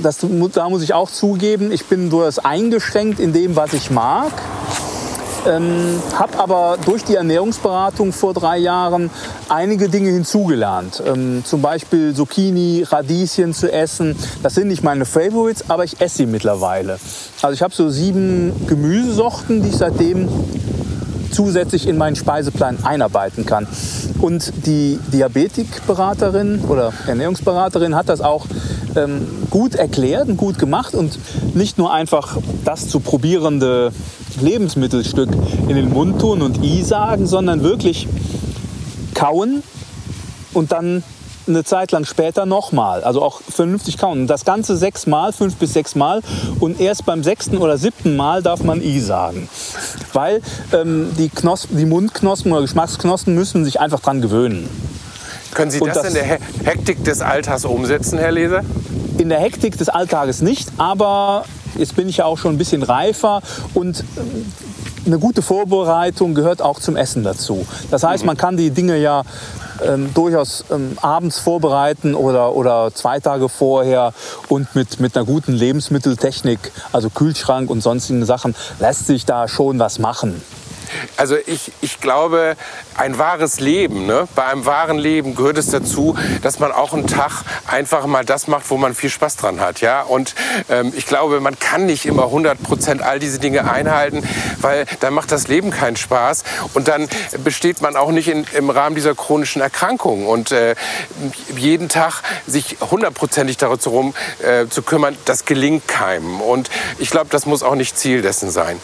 Das, 0.02 0.20
da 0.54 0.70
muss 0.70 0.82
ich 0.82 0.94
auch 0.94 1.10
zugeben, 1.10 1.72
ich 1.72 1.86
bin 1.86 2.10
durchaus 2.10 2.40
eingeschränkt 2.40 3.20
in 3.20 3.34
dem, 3.34 3.56
was 3.56 3.74
ich 3.74 3.92
mag. 3.92 4.32
Ähm, 5.46 6.02
habe 6.18 6.40
aber 6.40 6.78
durch 6.86 7.04
die 7.04 7.16
Ernährungsberatung 7.16 8.14
vor 8.14 8.34
drei 8.34 8.58
Jahren 8.58 9.10
einige 9.50 9.90
Dinge 9.90 10.10
hinzugelernt. 10.12 11.04
Ähm, 11.06 11.44
zum 11.46 11.62
Beispiel 11.62 12.14
Zucchini, 12.14 12.86
Radieschen 12.90 13.54
zu 13.54 13.72
essen. 13.72 14.16
Das 14.42 14.56
sind 14.56 14.68
nicht 14.68 14.84
meine 14.84 15.06
Favorites, 15.06 15.70
aber 15.70 15.84
ich 15.84 16.00
esse 16.00 16.18
sie 16.18 16.26
mittlerweile. 16.26 17.00
Also 17.42 17.54
ich 17.54 17.62
habe 17.62 17.74
so 17.74 17.90
sieben 17.90 18.68
Gemüsesorten, 18.68 19.62
die 19.62 19.70
ich 19.70 19.78
seitdem 19.78 20.30
zusätzlich 21.34 21.88
in 21.88 21.98
meinen 21.98 22.16
Speiseplan 22.16 22.84
einarbeiten 22.84 23.46
kann. 23.46 23.68
Und 24.22 24.54
die 24.66 25.00
Diabetikberaterin 25.12 26.62
oder 26.70 26.94
Ernährungsberaterin 27.08 27.96
hat 27.96 28.08
das 28.08 28.22
auch 28.22 28.46
ähm, 28.96 29.28
gut 29.50 29.76
erklärt 29.76 30.30
und 30.30 30.38
gut 30.38 30.60
gemacht 30.60 30.94
und 30.94 31.18
nicht 31.56 31.78
nur 31.78 31.92
einfach 31.92 32.38
das 32.64 32.88
zu 32.88 33.00
probierende 33.00 33.92
Lebensmittelstück 34.42 35.30
in 35.68 35.76
den 35.76 35.90
Mund 35.90 36.20
tun 36.20 36.42
und 36.42 36.64
i 36.64 36.84
sagen, 36.84 37.28
sondern 37.28 37.64
wirklich 37.64 38.08
kauen 39.14 39.64
und 40.54 40.72
dann 40.72 41.04
eine 41.48 41.64
Zeit 41.64 41.92
lang 41.92 42.06
später 42.06 42.46
nochmal, 42.46 43.04
also 43.04 43.22
auch 43.22 43.42
vernünftig 43.42 43.98
kauen. 43.98 44.28
Das 44.28 44.46
Ganze 44.46 44.78
sechsmal, 44.78 45.34
fünf 45.34 45.56
bis 45.58 45.74
sechs 45.74 45.96
Mal 45.96 46.22
und 46.60 46.80
erst 46.80 47.06
beim 47.06 47.24
sechsten 47.24 47.58
oder 47.58 47.78
siebten 47.78 48.16
Mal 48.16 48.42
darf 48.42 48.64
man 48.64 48.82
i 48.82 49.00
sagen. 49.00 49.50
Weil 50.14 50.42
ähm, 50.72 51.12
die, 51.18 51.30
Knospen, 51.30 51.78
die 51.78 51.86
Mundknospen 51.86 52.52
oder 52.52 52.62
Geschmacksknospen 52.62 53.36
müssen 53.36 53.66
sich 53.66 53.80
einfach 53.80 54.00
dran 54.00 54.22
gewöhnen. 54.22 54.70
Können 55.54 55.70
Sie 55.70 55.80
das, 55.80 55.96
das 55.96 56.08
in 56.08 56.14
der 56.14 56.40
Hektik 56.64 57.04
des 57.04 57.22
Alltags 57.22 57.66
umsetzen, 57.66 58.18
Herr 58.18 58.32
Leser? 58.32 58.62
In 59.18 59.30
der 59.30 59.40
Hektik 59.40 59.78
des 59.78 59.90
Alltages 59.90 60.42
nicht, 60.42 60.70
aber 60.78 61.46
Jetzt 61.76 61.96
bin 61.96 62.10
ich 62.10 62.18
ja 62.18 62.26
auch 62.26 62.38
schon 62.38 62.56
ein 62.56 62.58
bisschen 62.58 62.84
reifer 62.84 63.42
und 63.74 64.04
ähm, 64.18 64.52
eine 65.06 65.20
gute 65.20 65.42
Vorbereitung 65.42 66.34
gehört 66.34 66.62
auch 66.62 66.80
zum 66.80 66.96
Essen 66.96 67.24
dazu. 67.24 67.66
Das 67.92 68.04
heißt, 68.04 68.26
man 68.26 68.38
kann 68.38 68.56
die 68.58 68.72
Dinge 68.72 68.98
ja 68.98 69.24
ähm, 69.86 70.14
durchaus 70.14 70.66
ähm, 70.72 70.98
abends 71.02 71.40
vorbereiten 71.40 72.16
oder, 72.16 72.56
oder 72.56 72.94
zwei 72.94 73.20
Tage 73.20 73.50
vorher 73.50 74.14
und 74.48 74.76
mit, 74.76 75.00
mit 75.00 75.16
einer 75.18 75.26
guten 75.26 75.54
Lebensmitteltechnik, 75.54 76.72
also 76.92 77.10
Kühlschrank 77.10 77.70
und 77.70 77.82
sonstigen 77.82 78.26
Sachen, 78.26 78.56
lässt 78.80 79.08
sich 79.08 79.26
da 79.26 79.48
schon 79.48 79.80
was 79.80 80.00
machen. 80.00 80.42
Also 81.18 81.36
ich, 81.46 81.72
ich 81.82 82.00
glaube, 82.00 82.56
ein 82.96 83.18
wahres 83.18 83.60
Leben, 83.60 84.06
ne? 84.06 84.28
bei 84.36 84.46
einem 84.46 84.66
wahren 84.66 84.98
Leben 84.98 85.36
gehört 85.36 85.58
es 85.58 85.68
dazu, 85.68 86.16
dass 86.42 86.60
man 86.60 86.72
auch 86.72 86.94
einen 86.94 87.08
Tag 87.08 87.44
einfach 87.68 88.06
mal 88.06 88.26
das 88.26 88.48
macht, 88.48 88.70
wo 88.70 88.78
man 88.78 88.94
viel 88.94 89.10
Spaß 89.10 89.38
dran 89.38 89.60
hat. 89.60 89.82
Ja? 89.82 90.02
Und 90.02 90.36
ähm, 90.70 90.94
ich 90.96 91.06
glaube, 91.06 91.40
man 91.40 91.58
kann 91.60 91.86
nicht 91.86 92.06
immer 92.06 92.26
100 92.26 92.62
Prozent 92.62 93.02
all 93.02 93.20
diese 93.20 93.40
Dinge 93.40 93.70
einhalten, 93.70 94.28
weil 94.60 94.86
dann 95.00 95.14
macht 95.14 95.32
das 95.32 95.48
Leben 95.48 95.72
keinen 95.72 95.96
Spaß 95.96 96.44
und 96.74 96.88
dann 96.88 97.08
besteht 97.44 97.82
man 97.82 97.96
auch 97.96 98.12
nicht 98.12 98.28
in, 98.28 98.46
im 98.54 98.70
Rahmen 98.70 98.96
dieser 98.96 99.16
chronischen 99.16 99.62
Erkrankung. 99.62 100.28
Und 100.28 100.52
äh, 100.52 100.76
jeden 101.56 101.90
Tag 101.90 102.22
sich 102.48 102.78
hundertprozentig 102.80 103.58
darum 103.58 104.14
äh, 104.42 104.68
zu 104.68 104.82
kümmern, 104.82 105.18
das 105.26 105.46
gelingt 105.46 105.88
keinem. 105.88 106.42
Und 106.42 106.70
ich 107.00 107.10
glaube, 107.10 107.28
das 107.30 107.46
muss 107.46 107.64
auch 107.64 107.76
nicht 107.76 107.98
Ziel 107.98 108.22
dessen 108.22 108.52
sein. 108.52 108.80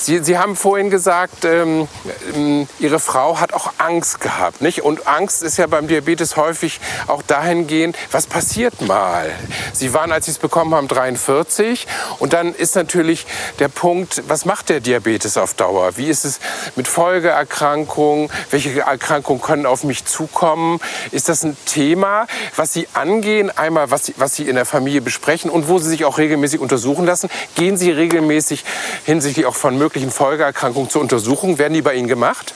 Sie, 0.00 0.22
Sie 0.22 0.38
haben 0.38 0.54
vorhin 0.54 0.90
gesagt, 0.90 1.44
ähm, 1.44 1.88
ähm, 2.32 2.68
Ihre 2.78 3.00
Frau 3.00 3.40
hat 3.40 3.52
auch 3.52 3.72
Angst 3.78 4.20
gehabt. 4.20 4.60
Nicht? 4.60 4.82
Und 4.82 5.08
Angst 5.08 5.42
ist 5.42 5.56
ja 5.56 5.66
beim 5.66 5.88
Diabetes 5.88 6.36
häufig 6.36 6.80
auch 7.08 7.20
dahingehend, 7.22 7.96
was 8.12 8.28
passiert 8.28 8.80
mal? 8.80 9.28
Sie 9.72 9.92
waren, 9.94 10.12
als 10.12 10.26
Sie 10.26 10.30
es 10.30 10.38
bekommen 10.38 10.72
haben, 10.72 10.86
43. 10.86 11.88
Und 12.20 12.32
dann 12.32 12.54
ist 12.54 12.76
natürlich 12.76 13.26
der 13.58 13.66
Punkt, 13.66 14.22
was 14.28 14.44
macht 14.44 14.68
der 14.68 14.78
Diabetes 14.78 15.36
auf 15.36 15.54
Dauer? 15.54 15.96
Wie 15.96 16.06
ist 16.06 16.24
es 16.24 16.38
mit 16.76 16.86
Folgeerkrankungen? 16.86 18.30
Welche 18.52 18.80
Erkrankungen 18.80 19.42
können 19.42 19.66
auf 19.66 19.82
mich 19.82 20.04
zukommen? 20.04 20.78
Ist 21.10 21.28
das 21.28 21.42
ein 21.42 21.56
Thema, 21.66 22.28
was 22.54 22.72
Sie 22.72 22.86
angehen? 22.92 23.50
Einmal, 23.50 23.90
was 23.90 24.06
Sie, 24.06 24.14
was 24.16 24.36
Sie 24.36 24.48
in 24.48 24.54
der 24.54 24.64
Familie 24.64 25.00
besprechen 25.00 25.50
und 25.50 25.68
wo 25.68 25.78
Sie 25.78 25.88
sich 25.88 26.04
auch 26.04 26.18
regelmäßig 26.18 26.60
untersuchen 26.60 27.04
lassen? 27.04 27.28
Gehen 27.56 27.76
Sie 27.76 27.90
regelmäßig 27.90 28.64
hinsichtlich 29.04 29.44
auch 29.46 29.56
von 29.56 29.76
möglichen 29.76 29.87
möglichen 29.88 30.10
Folgeerkrankungen 30.10 30.90
zur 30.90 31.00
Untersuchung. 31.00 31.56
Werden 31.56 31.72
die 31.72 31.80
bei 31.80 31.94
Ihnen 31.94 32.08
gemacht? 32.08 32.52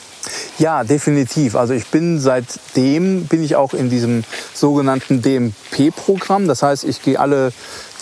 Ja, 0.59 0.85
definitiv. 0.85 1.57
Also 1.57 1.75
ich 1.75 1.87
bin 1.89 2.21
seitdem 2.21 3.27
bin 3.27 3.43
ich 3.43 3.57
auch 3.57 3.75
in 3.75 3.91
diesem 3.91 4.25
sogenannten 4.55 5.23
DMP-Programm. 5.23 6.47
Das 6.47 6.63
heißt, 6.63 6.85
ich 6.85 7.03
gehe 7.03 7.19
alle 7.19 7.53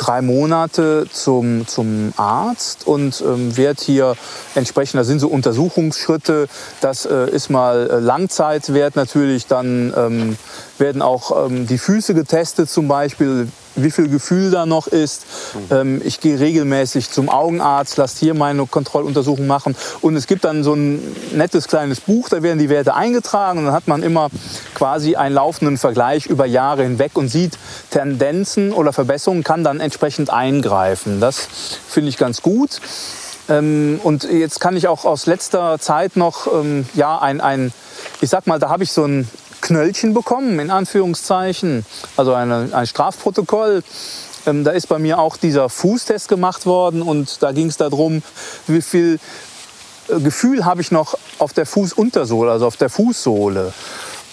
drei 0.01 0.23
Monate 0.23 1.07
zum, 1.13 1.67
zum 1.67 2.15
Arzt 2.17 2.87
und 2.87 3.23
ähm, 3.27 3.57
werde 3.57 3.83
hier 3.83 4.17
entsprechend, 4.55 4.99
das 4.99 5.07
sind 5.07 5.21
so 5.21 5.29
Untersuchungsschritte, 5.29 6.49
das 6.81 7.05
äh, 7.05 7.31
ist 7.31 7.51
mal 7.51 7.91
äh, 7.91 7.99
Langzeitwert 7.99 8.97
natürlich, 8.97 9.47
dann 9.47 9.93
ähm, 9.95 10.39
werden 10.79 11.03
auch 11.03 11.47
ähm, 11.47 11.67
die 11.67 11.77
Füße 11.77 12.15
getestet 12.15 12.71
zum 12.71 12.89
Beispiel, 12.89 13.49
wie 13.77 13.91
viel 13.91 14.09
Gefühl 14.09 14.51
da 14.51 14.67
noch 14.67 14.87
ist. 14.87 15.27
Ähm, 15.71 16.01
ich 16.05 16.21
gehe 16.21 16.41
regelmäßig 16.41 17.11
zum 17.11 17.29
Augenarzt, 17.29 17.97
lasse 17.97 18.19
hier 18.19 18.35
meine 18.35 18.67
Kontrolluntersuchung 18.67 19.47
machen. 19.47 19.77
Und 20.01 20.17
es 20.17 20.27
gibt 20.27 20.45
dann 20.45 20.65
so 20.65 20.75
ein 20.75 21.01
nettes 21.35 21.69
kleines 21.69 22.01
Buch, 22.11 22.29
da 22.29 22.42
werden 22.42 22.59
die 22.59 22.68
Werte 22.68 22.94
eingetragen. 22.94 23.61
Und 23.61 23.66
dann 23.66 23.75
hat 23.75 23.87
man 23.87 24.03
immer 24.03 24.31
quasi 24.75 25.14
einen 25.14 25.37
laufenden 25.37 25.79
Vergleich 25.79 26.27
über 26.27 26.44
Jahre 26.44 26.83
hinweg 26.83 27.12
und 27.14 27.29
sieht 27.29 27.57
Tendenzen 27.90 28.73
oder 28.73 28.92
Verbesserungen, 28.92 29.44
kann 29.44 29.62
dann 29.62 29.79
entsprechend 29.79 30.29
eingreifen. 30.29 31.20
Das 31.20 31.46
finde 31.88 32.09
ich 32.09 32.16
ganz 32.16 32.42
gut. 32.42 32.81
Ähm, 33.49 34.01
und 34.03 34.25
jetzt 34.25 34.59
kann 34.59 34.77
ich 34.77 34.88
auch 34.88 35.05
aus 35.05 35.27
letzter 35.27 35.79
Zeit 35.79 36.16
noch 36.16 36.53
ähm, 36.53 36.85
ja, 36.94 37.16
ein, 37.20 37.40
ein, 37.40 37.73
ich 38.20 38.29
sag 38.29 38.49
mal, 38.49 38.59
da 38.59 38.70
habe 38.70 38.83
ich 38.83 38.90
so 38.90 39.05
ein 39.05 39.29
Knöllchen 39.61 40.12
bekommen, 40.12 40.59
in 40.59 40.73
Anführungszeichen. 40.73 41.87
Also 42.16 42.35
eine, 42.35 42.70
ein 42.73 42.87
Strafprotokoll. 42.88 43.85
Ähm, 44.46 44.64
da 44.64 44.73
ist 44.73 44.88
bei 44.88 44.99
mir 44.99 45.20
auch 45.20 45.37
dieser 45.37 45.68
Fußtest 45.68 46.29
gemacht 46.29 46.66
worden 46.66 47.03
und 47.03 47.40
da 47.42 47.53
ging 47.53 47.68
es 47.68 47.77
darum, 47.77 48.23
wie 48.66 48.83
viel 48.83 49.20
Gefühl 50.09 50.65
habe 50.65 50.81
ich 50.81 50.91
noch 50.91 51.17
auf 51.39 51.53
der 51.53 51.67
Fußuntersohle, 51.67 52.51
also 52.51 52.67
auf 52.67 52.77
der 52.77 52.91
Fußsohle. 52.91 53.73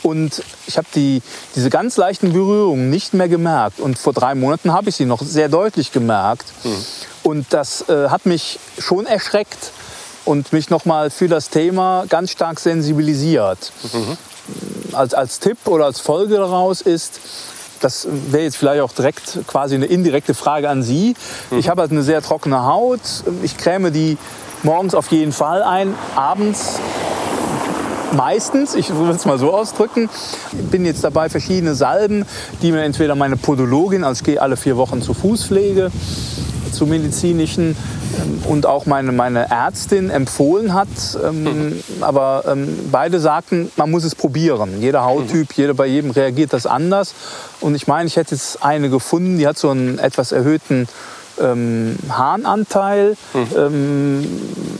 Und 0.03 0.43
ich 0.67 0.77
habe 0.77 0.87
die, 0.95 1.21
diese 1.55 1.69
ganz 1.69 1.97
leichten 1.97 2.31
Berührungen 2.31 2.89
nicht 2.89 3.13
mehr 3.13 3.27
gemerkt. 3.27 3.79
Und 3.79 3.97
vor 3.97 4.13
drei 4.13 4.35
Monaten 4.35 4.71
habe 4.71 4.89
ich 4.89 4.95
sie 4.95 5.05
noch 5.05 5.21
sehr 5.21 5.49
deutlich 5.49 5.91
gemerkt. 5.91 6.45
Mhm. 6.63 6.85
Und 7.23 7.45
das 7.49 7.89
äh, 7.89 8.09
hat 8.09 8.25
mich 8.25 8.59
schon 8.77 9.05
erschreckt 9.05 9.71
und 10.23 10.53
mich 10.53 10.69
nochmal 10.69 11.09
für 11.09 11.27
das 11.27 11.49
Thema 11.49 12.05
ganz 12.07 12.31
stark 12.31 12.59
sensibilisiert. 12.59 13.71
Mhm. 13.93 14.17
Als, 14.93 15.13
als 15.13 15.39
Tipp 15.39 15.57
oder 15.65 15.85
als 15.85 15.99
Folge 15.99 16.35
daraus 16.35 16.81
ist, 16.81 17.19
das 17.81 18.07
wäre 18.09 18.43
jetzt 18.43 18.57
vielleicht 18.57 18.81
auch 18.81 18.93
direkt 18.93 19.39
quasi 19.47 19.75
eine 19.75 19.85
indirekte 19.85 20.33
Frage 20.33 20.69
an 20.69 20.83
Sie. 20.83 21.15
Mhm. 21.49 21.59
Ich 21.59 21.69
habe 21.69 21.81
halt 21.81 21.91
eine 21.91 22.03
sehr 22.03 22.21
trockene 22.21 22.65
Haut. 22.65 23.01
Ich 23.43 23.57
creme 23.57 23.91
die 23.91 24.17
morgens 24.63 24.95
auf 24.95 25.07
jeden 25.11 25.31
Fall 25.31 25.63
ein, 25.63 25.93
abends 26.15 26.79
meistens, 28.13 28.75
ich 28.75 28.89
will 28.89 29.09
es 29.09 29.25
mal 29.25 29.37
so 29.37 29.53
ausdrücken, 29.53 30.09
bin 30.71 30.85
jetzt 30.85 31.03
dabei, 31.03 31.29
verschiedene 31.29 31.75
Salben, 31.75 32.25
die 32.61 32.71
mir 32.71 32.83
entweder 32.83 33.15
meine 33.15 33.37
Podologin, 33.37 34.03
also 34.03 34.19
ich 34.19 34.25
gehe 34.25 34.41
alle 34.41 34.57
vier 34.57 34.77
Wochen 34.77 35.01
zur 35.01 35.15
Fußpflege, 35.15 35.91
zu 36.71 36.85
medizinischen 36.85 37.75
ähm, 38.19 38.43
und 38.47 38.65
auch 38.65 38.85
meine, 38.85 39.11
meine 39.11 39.49
Ärztin 39.49 40.09
empfohlen 40.09 40.73
hat. 40.73 40.87
Ähm, 41.23 41.81
aber 42.01 42.43
ähm, 42.47 42.67
beide 42.91 43.19
sagten, 43.19 43.71
man 43.77 43.89
muss 43.89 44.03
es 44.03 44.15
probieren. 44.15 44.81
Jeder 44.81 45.03
Hauttyp, 45.05 45.53
jeder, 45.53 45.73
bei 45.73 45.87
jedem 45.87 46.11
reagiert 46.11 46.53
das 46.53 46.65
anders. 46.65 47.13
Und 47.61 47.75
ich 47.75 47.87
meine, 47.87 48.07
ich 48.07 48.15
hätte 48.15 48.35
jetzt 48.35 48.63
eine 48.63 48.89
gefunden, 48.89 49.37
die 49.37 49.47
hat 49.47 49.57
so 49.57 49.69
einen 49.69 49.97
etwas 49.97 50.31
erhöhten 50.31 50.87
ähm, 51.39 51.97
Harnanteil. 52.09 53.15
Mhm. 53.33 53.47
Ähm, 53.55 54.76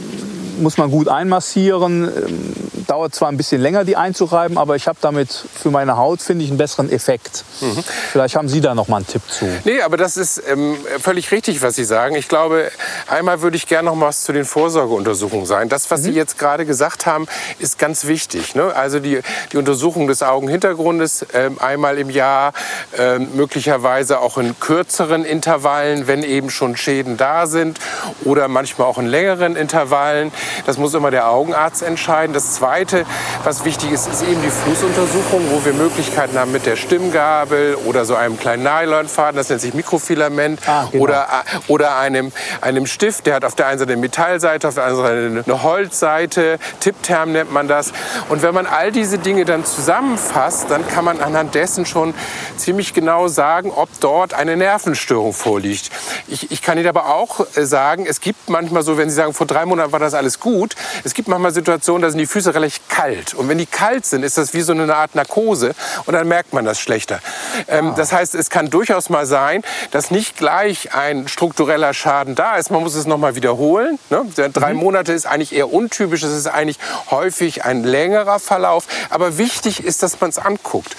muss 0.58 0.78
man 0.78 0.92
gut 0.92 1.08
einmassieren. 1.08 2.04
Ähm, 2.06 2.54
dauert 2.88 3.14
zwar 3.14 3.30
ein 3.30 3.38
bisschen 3.38 3.62
länger, 3.62 3.84
die 3.84 3.98
einzureiben, 3.98 4.58
aber 4.58 4.76
ich 4.76 4.88
habe 4.88 4.98
damit 5.02 5.30
für 5.32 5.70
meine 5.70 5.98
Haut, 5.98 6.22
finde 6.22 6.46
ich, 6.46 6.50
einen 6.50 6.58
besseren 6.58 6.90
Effekt. 6.92 7.44
Mhm. 7.60 7.84
Vielleicht 8.12 8.36
haben 8.36 8.48
Sie 8.48 8.62
da 8.62 8.74
noch 8.74 8.88
mal 8.88 8.98
einen 8.98 9.08
Tipp 9.08 9.22
zu. 9.28 9.46
Nee, 9.66 9.82
aber 9.82 9.98
das 9.98 10.18
ist 10.18 10.42
ähm, 10.48 10.78
völlig 11.00 11.32
richtig, 11.32 11.62
was 11.62 11.76
Sie 11.76 11.84
sagen. 11.84 12.16
Ich 12.16 12.28
glaube, 12.28 12.72
einmal 13.08 13.42
würde 13.42 13.58
ich 13.58 13.68
gerne 13.68 13.90
noch 13.90 14.00
was 14.00 14.24
zu 14.24 14.32
den 14.32 14.46
Vorsorgeuntersuchungen 14.46 15.46
sagen. 15.46 15.70
Das, 15.70 15.92
was 15.92 16.02
mhm. 16.02 16.06
Sie 16.06 16.12
jetzt 16.12 16.38
gerade 16.40 16.66
gesagt 16.66 17.06
haben, 17.06 17.28
ist 17.60 17.78
ganz 17.78 18.08
wichtig. 18.08 18.56
Ne? 18.56 18.74
Also 18.76 19.00
die, 19.00 19.20
die 19.52 19.58
Untersuchung 19.58 20.08
des 20.08 20.24
Augenhintergrundes 20.24 21.24
äh, 21.34 21.50
einmal 21.60 21.98
im 21.98 22.10
Jahr, 22.10 22.54
äh, 22.98 23.20
möglicherweise 23.20 24.20
auch 24.20 24.38
in 24.38 24.60
kürzeren 24.60 25.26
Intervallen, 25.26 26.08
wenn 26.08 26.24
eben 26.24 26.50
schon 26.50 26.78
Schäden 26.78 27.18
da 27.18 27.48
sind 27.48 27.80
oder 28.24 28.48
manchmal 28.48 28.88
auch 28.88 28.98
in 28.98 29.08
längeren 29.08 29.56
Intervallen. 29.56 30.32
Das 30.66 30.78
muss 30.78 30.94
immer 30.94 31.12
der 31.12 31.30
Augenarzt 31.30 31.82
entscheiden. 31.82 32.34
Das 32.34 32.54
Zweite, 32.54 33.06
was 33.44 33.66
wichtig 33.66 33.92
ist, 33.92 34.08
ist 34.08 34.24
eben 34.24 34.42
die 34.42 34.50
Fußuntersuchung, 34.50 35.42
wo 35.52 35.66
wir 35.66 35.74
Möglichkeiten 35.74 36.38
haben 36.38 36.52
mit 36.52 36.66
der 36.66 36.76
Stimmgabel 36.76 37.76
oder 37.86 38.06
so 38.06 38.16
einem 38.16 38.40
kleinen 38.40 38.64
Nylonfaden, 38.64 39.38
das 39.38 39.50
nennt 39.50 39.62
sich 39.62 39.74
Mikrofilament, 39.74 40.62
ah, 40.68 40.88
genau. 40.92 41.04
oder, 41.04 41.28
oder 41.68 41.98
einem, 41.98 42.32
einem 42.62 42.86
Stift, 42.86 43.26
der 43.26 43.36
hat 43.36 43.46
auf 43.46 43.56
der 43.56 43.68
einen 43.68 43.80
Seite 43.80 43.94
eine 43.94 44.02
Metallseite, 44.02 44.68
auf 44.68 44.76
der 44.76 44.86
anderen 44.86 45.34
Seite 45.36 45.44
eine 45.46 45.64
Holzseite, 45.64 46.60
Tippterm 46.80 47.32
nennt 47.32 47.52
man 47.52 47.68
das. 47.68 47.94
Und 48.30 48.42
wenn 48.42 48.54
man 48.54 48.66
all 48.66 48.92
diese 48.92 49.18
Dinge 49.18 49.46
dann 49.46 49.66
zusammenfasst, 49.66 50.70
dann 50.70 50.88
kann 50.88 51.06
man 51.06 51.22
anhand 51.22 51.56
dessen 51.56 51.86
schon 51.86 52.14
ziemlich 52.58 52.94
genau 52.94 53.28
sagen, 53.28 53.72
ob 53.72 53.90
dort 54.00 54.34
eine 54.34 54.58
Nervenstörung 54.58 55.34
vorliegt. 55.34 55.90
Ich, 56.28 56.52
ich 56.52 56.62
kann 56.62 56.78
Ihnen 56.78 56.88
aber 56.88 57.14
auch 57.14 57.40
äh, 57.56 57.66
sagen, 57.66 58.06
es 58.08 58.22
gibt 58.22 58.50
manchmal 58.50 58.84
so, 58.84 58.98
wenn 58.98 59.10
Sie 59.10 59.16
sagen, 59.16 59.34
vor 59.34 59.48
drei 59.48 59.66
Monaten 59.66 59.92
war 59.92 60.00
das 60.00 60.14
alles 60.14 60.37
gut. 60.40 60.76
Es 61.04 61.14
gibt 61.14 61.28
manchmal 61.28 61.54
Situationen, 61.54 62.02
da 62.02 62.10
sind 62.10 62.20
die 62.20 62.26
Füße 62.26 62.54
relativ 62.54 62.88
kalt. 62.88 63.34
Und 63.34 63.50
wenn 63.50 63.58
die 63.58 63.66
kalt 63.66 64.06
sind, 64.06 64.24
ist 64.24 64.38
das 64.38 64.54
wie 64.54 64.62
so 64.62 64.72
eine 64.72 64.94
Art 64.94 65.16
Narkose 65.16 65.74
und 66.06 66.14
dann 66.14 66.28
merkt 66.28 66.54
man 66.54 66.66
das 66.66 66.80
schlechter. 66.80 67.20
Ähm, 67.68 67.92
ah. 67.92 67.94
Das 67.96 68.12
heißt, 68.12 68.36
es 68.36 68.50
kann 68.50 68.70
durchaus 68.70 69.10
mal 69.10 69.26
sein, 69.26 69.64
dass 69.92 70.12
nicht 70.12 70.38
gleich 70.38 70.94
ein 70.94 71.28
struktureller 71.28 71.94
Schaden 71.94 72.36
da 72.36 72.58
ist. 72.58 72.72
Man 72.72 72.82
muss 72.82 72.96
es 72.96 73.06
nochmal 73.06 73.36
wiederholen. 73.36 74.00
Ne? 74.10 74.26
Drei 74.54 74.74
mhm. 74.74 74.80
Monate 74.80 75.14
ist 75.14 75.26
eigentlich 75.26 75.54
eher 75.54 75.72
untypisch. 75.72 76.24
Es 76.24 76.34
ist 76.34 76.48
eigentlich 76.48 76.78
häufig 77.12 77.66
ein 77.66 77.84
längerer 77.84 78.40
Verlauf. 78.40 78.86
Aber 79.10 79.38
wichtig 79.38 79.84
ist, 79.84 80.04
dass 80.04 80.20
man 80.20 80.30
es 80.30 80.40
anguckt. 80.40 80.96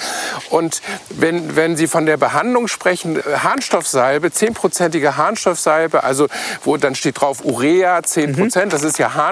Und 0.51 0.83
wenn, 1.11 1.57
wenn 1.57 1.77
Sie 1.77 1.87
von 1.87 2.07
der 2.07 2.17
Behandlung 2.17 2.69
sprechen, 2.69 3.23
Harnstoffsalbe, 3.43 4.33
zehnprozentige 4.33 5.17
Harnstoffsalbe, 5.17 6.05
also 6.05 6.29
wo 6.65 6.77
dann 6.77 6.95
steht 6.95 7.21
drauf 7.21 7.45
Urea 7.45 8.03
10 8.03 8.37
Prozent, 8.37 8.67
mhm. 8.67 8.71
das 8.71 8.83
ist 8.83 8.99
ja 8.99 9.15
Harnstoff 9.15 9.28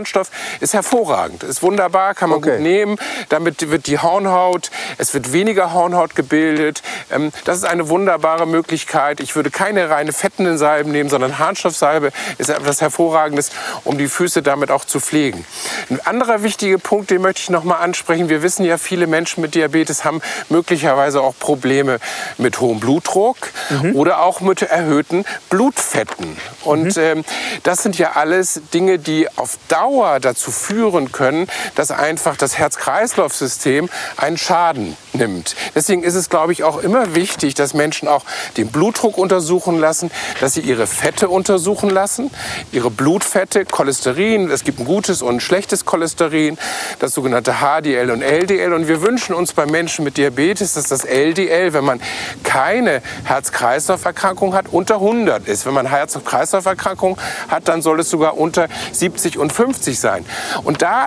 ist 0.60 0.74
hervorragend, 0.74 1.42
ist 1.42 1.62
wunderbar, 1.62 2.14
kann 2.14 2.30
man 2.30 2.38
okay. 2.38 2.52
gut 2.52 2.60
nehmen. 2.60 2.96
Damit 3.28 3.70
wird 3.70 3.86
die 3.86 3.98
Hornhaut, 3.98 4.70
es 4.98 5.14
wird 5.14 5.32
weniger 5.32 5.72
Hornhaut 5.72 6.14
gebildet. 6.14 6.82
Ähm, 7.10 7.32
das 7.44 7.58
ist 7.58 7.64
eine 7.64 7.88
wunderbare 7.88 8.46
Möglichkeit. 8.46 9.20
Ich 9.20 9.36
würde 9.36 9.50
keine 9.50 9.90
reine 9.90 10.12
fettenden 10.12 10.58
Salben 10.58 10.92
nehmen, 10.92 11.10
sondern 11.10 11.38
Harnstoffsalbe 11.38 12.12
ist 12.38 12.50
etwas 12.50 12.80
Hervorragendes, 12.80 13.50
um 13.84 13.98
die 13.98 14.08
Füße 14.08 14.42
damit 14.42 14.70
auch 14.70 14.84
zu 14.84 15.00
pflegen. 15.00 15.44
Ein 15.90 16.00
anderer 16.04 16.42
wichtiger 16.42 16.78
Punkt, 16.78 17.10
den 17.10 17.22
möchte 17.22 17.42
ich 17.42 17.50
noch 17.50 17.64
mal 17.64 17.76
ansprechen. 17.76 18.28
Wir 18.28 18.42
wissen 18.42 18.64
ja, 18.64 18.78
viele 18.78 19.06
Menschen 19.06 19.40
mit 19.40 19.54
Diabetes 19.54 20.04
haben 20.04 20.20
möglicherweise 20.48 21.20
auch 21.20 21.34
Probleme 21.38 21.98
mit 22.38 22.60
hohem 22.60 22.80
Blutdruck 22.80 23.36
mhm. 23.70 23.96
oder 23.96 24.22
auch 24.22 24.40
mit 24.40 24.62
erhöhten 24.62 25.24
Blutfetten. 25.50 26.36
Und 26.64 26.96
mhm. 26.96 27.02
ähm, 27.02 27.24
das 27.62 27.82
sind 27.82 27.98
ja 27.98 28.12
alles 28.12 28.60
Dinge, 28.72 28.98
die 28.98 29.28
auf 29.36 29.58
Dauer 29.68 29.85
dazu 30.20 30.50
führen 30.50 31.12
können, 31.12 31.46
dass 31.74 31.90
einfach 31.90 32.36
das 32.36 32.58
Herz-Kreislauf-System 32.58 33.88
einen 34.16 34.36
Schaden 34.36 34.96
nimmt. 35.12 35.54
Deswegen 35.74 36.02
ist 36.02 36.14
es, 36.14 36.28
glaube 36.28 36.52
ich, 36.52 36.64
auch 36.64 36.78
immer 36.78 37.14
wichtig, 37.14 37.54
dass 37.54 37.74
Menschen 37.74 38.08
auch 38.08 38.24
den 38.56 38.68
Blutdruck 38.68 39.16
untersuchen 39.18 39.78
lassen, 39.78 40.10
dass 40.40 40.54
sie 40.54 40.60
ihre 40.60 40.86
Fette 40.86 41.28
untersuchen 41.28 41.90
lassen, 41.90 42.30
ihre 42.72 42.90
Blutfette, 42.90 43.64
Cholesterin. 43.64 44.50
Es 44.50 44.64
gibt 44.64 44.80
ein 44.80 44.84
gutes 44.84 45.22
und 45.22 45.36
ein 45.36 45.40
schlechtes 45.40 45.84
Cholesterin, 45.84 46.58
das 46.98 47.12
sogenannte 47.12 47.56
HDL 47.60 48.10
und 48.10 48.22
LDL. 48.22 48.72
Und 48.72 48.88
wir 48.88 49.02
wünschen 49.02 49.34
uns 49.34 49.52
bei 49.52 49.66
Menschen 49.66 50.04
mit 50.04 50.16
Diabetes, 50.16 50.74
dass 50.74 50.88
das 50.88 51.04
LDL, 51.04 51.72
wenn 51.72 51.84
man 51.84 52.00
keine 52.42 53.02
Herz-Kreislauf-Erkrankung 53.24 54.54
hat, 54.54 54.66
unter 54.70 54.96
100 54.96 55.46
ist. 55.46 55.66
Wenn 55.66 55.74
man 55.74 55.86
Herz-Kreislauf-Erkrankung 55.86 57.18
hat, 57.48 57.68
dann 57.68 57.82
soll 57.82 58.00
es 58.00 58.10
sogar 58.10 58.36
unter 58.36 58.68
70 58.92 59.38
und 59.38 59.52
50 59.52 59.75
sein. 60.00 60.24
Und 60.64 60.82
da 60.82 61.06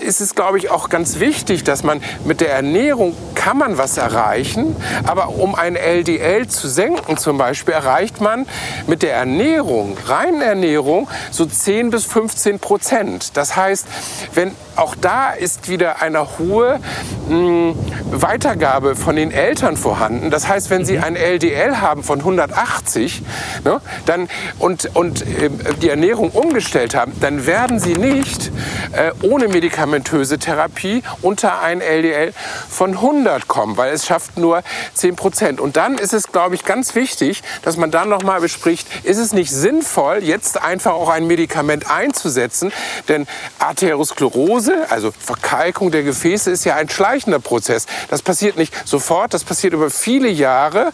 ist 0.00 0.20
es, 0.20 0.34
glaube 0.34 0.58
ich, 0.58 0.70
auch 0.70 0.88
ganz 0.88 1.20
wichtig, 1.20 1.64
dass 1.64 1.82
man 1.82 2.02
mit 2.24 2.40
der 2.40 2.52
Ernährung 2.52 3.14
kann 3.34 3.58
man 3.58 3.78
was 3.78 3.96
erreichen, 3.96 4.76
aber 5.04 5.28
um 5.30 5.54
ein 5.54 5.76
LDL 5.76 6.48
zu 6.48 6.68
senken 6.68 7.16
zum 7.16 7.38
Beispiel, 7.38 7.74
erreicht 7.74 8.20
man 8.20 8.46
mit 8.86 9.02
der 9.02 9.14
Ernährung, 9.14 9.96
reinen 10.06 10.42
Ernährung, 10.42 11.08
so 11.30 11.46
10 11.46 11.90
bis 11.90 12.04
15 12.04 12.58
Prozent. 12.58 13.36
Das 13.36 13.56
heißt, 13.56 13.86
wenn 14.34 14.52
auch 14.76 14.94
da 14.94 15.30
ist 15.30 15.68
wieder 15.68 16.02
eine 16.02 16.38
hohe 16.38 16.80
mh, 17.28 17.36
hm, 17.36 17.74
Weitergabe 18.10 18.94
von 18.94 19.16
den 19.16 19.30
Eltern 19.30 19.76
vorhanden. 19.76 20.30
Das 20.30 20.48
heißt, 20.48 20.70
wenn 20.70 20.84
Sie 20.84 20.98
mhm. 20.98 21.04
ein 21.04 21.16
LDL 21.16 21.80
haben 21.80 22.02
von 22.02 22.20
180 22.20 23.22
ne, 23.64 23.80
dann, 24.04 24.28
und, 24.58 24.94
und 24.94 25.22
äh, 25.22 25.50
die 25.80 25.88
Ernährung 25.88 26.30
umgestellt 26.30 26.94
haben, 26.94 27.12
dann 27.20 27.46
werden 27.46 27.80
Sie 27.80 27.94
nicht 27.94 28.52
äh, 28.92 29.12
ohne 29.26 29.52
medikamentöse 29.66 30.38
Therapie 30.38 31.02
unter 31.22 31.60
ein 31.60 31.80
LDL 31.80 32.32
von 32.68 32.92
100 32.92 33.48
kommen, 33.48 33.76
weil 33.76 33.92
es 33.92 34.06
schafft 34.06 34.38
nur 34.38 34.62
10 34.94 35.16
Prozent. 35.16 35.60
Und 35.60 35.76
dann 35.76 35.98
ist 35.98 36.12
es, 36.12 36.30
glaube 36.30 36.54
ich, 36.54 36.64
ganz 36.64 36.94
wichtig, 36.94 37.42
dass 37.62 37.76
man 37.76 37.90
dann 37.90 38.08
noch 38.08 38.22
mal 38.22 38.40
bespricht, 38.40 38.86
ist 39.02 39.18
es 39.18 39.32
nicht 39.32 39.50
sinnvoll, 39.50 40.22
jetzt 40.22 40.62
einfach 40.62 40.92
auch 40.92 41.08
ein 41.08 41.26
Medikament 41.26 41.90
einzusetzen, 41.90 42.72
denn 43.08 43.26
Arteriosklerose, 43.58 44.86
also 44.90 45.10
Verkalkung 45.10 45.90
der 45.90 46.04
Gefäße, 46.04 46.52
ist 46.52 46.64
ja 46.64 46.76
ein 46.76 46.88
schleichender 46.88 47.40
Prozess. 47.40 47.86
Das 48.08 48.22
passiert 48.22 48.56
nicht 48.56 48.72
sofort, 48.86 49.34
das 49.34 49.42
passiert 49.42 49.72
über 49.72 49.90
viele 49.90 50.28
Jahre. 50.28 50.92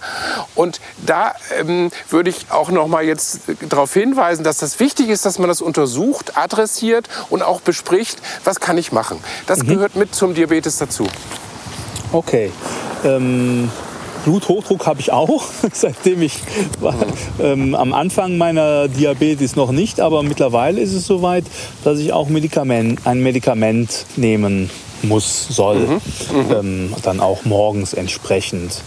Und 0.55 0.81
da 1.05 1.35
ähm, 1.59 1.91
würde 2.09 2.31
ich 2.31 2.47
auch 2.49 2.71
noch 2.71 2.87
mal 2.87 3.05
jetzt 3.05 3.41
darauf 3.69 3.93
hinweisen, 3.93 4.45
dass 4.45 4.57
das 4.57 4.81
wichtig 4.81 5.11
ist, 5.11 5.27
dass 5.27 5.39
man 5.39 5.49
das 5.49 5.61
untersucht, 5.61 6.39
adressiert 6.39 7.07
und 7.29 7.43
auch 7.43 7.61
bespricht, 7.61 8.23
was 8.45 8.61
kann 8.63 8.79
ich 8.79 8.93
machen. 8.93 9.19
Das 9.47 9.63
mhm. 9.63 9.69
gehört 9.69 9.97
mit 9.97 10.15
zum 10.15 10.33
Diabetes 10.33 10.79
dazu. 10.79 11.07
Okay. 12.13 12.51
Ähm, 13.05 13.71
Bluthochdruck 14.25 14.87
habe 14.87 15.01
ich 15.01 15.13
auch, 15.13 15.45
seitdem 15.73 16.23
ich 16.23 16.39
ähm, 17.41 17.75
am 17.75 17.93
Anfang 17.93 18.39
meiner 18.39 18.89
Diabetes 18.89 19.57
noch 19.57 19.73
nicht, 19.73 20.01
aber 20.01 20.23
mittlerweile 20.23 20.81
ist 20.81 20.95
es 20.95 21.07
soweit, 21.07 21.45
dass 21.85 21.99
ich 21.99 22.13
auch 22.13 22.29
Medikament, 22.29 23.01
ein 23.05 23.21
Medikament 23.23 24.07
nehmen 24.17 24.71
muss, 25.03 25.47
soll. 25.49 25.79
Mhm. 25.79 26.01
Mhm. 26.33 26.53
Ähm, 26.53 26.95
dann 27.03 27.21
auch 27.21 27.45
morgens 27.45 27.95
entsprechend. 27.95 28.83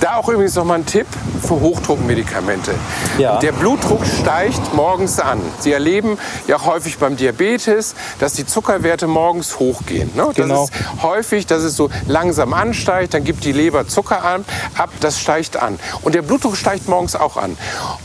Da 0.00 0.16
auch 0.16 0.28
übrigens 0.28 0.54
noch 0.54 0.64
mal 0.64 0.76
ein 0.76 0.86
Tipp 0.86 1.06
für 1.42 1.60
Hochdruckmedikamente. 1.60 2.72
Ja. 3.18 3.38
Der 3.38 3.52
Blutdruck 3.52 4.00
steigt 4.06 4.72
morgens 4.72 5.20
an. 5.20 5.40
Sie 5.58 5.72
erleben 5.72 6.16
ja 6.46 6.64
häufig 6.64 6.96
beim 6.96 7.16
Diabetes, 7.16 7.94
dass 8.18 8.32
die 8.32 8.46
Zuckerwerte 8.46 9.06
morgens 9.06 9.58
hochgehen. 9.58 10.10
Ne? 10.14 10.30
Genau. 10.34 10.68
Das 10.68 10.80
ist 10.80 11.02
häufig, 11.02 11.46
dass 11.46 11.62
es 11.62 11.76
so 11.76 11.90
langsam 12.06 12.54
ansteigt, 12.54 13.12
dann 13.12 13.24
gibt 13.24 13.44
die 13.44 13.52
Leber 13.52 13.88
Zucker 13.88 14.24
ab, 14.24 14.90
das 15.00 15.20
steigt 15.20 15.56
an. 15.58 15.78
Und 16.02 16.14
der 16.14 16.22
Blutdruck 16.22 16.56
steigt 16.56 16.88
morgens 16.88 17.14
auch 17.14 17.36
an. 17.36 17.58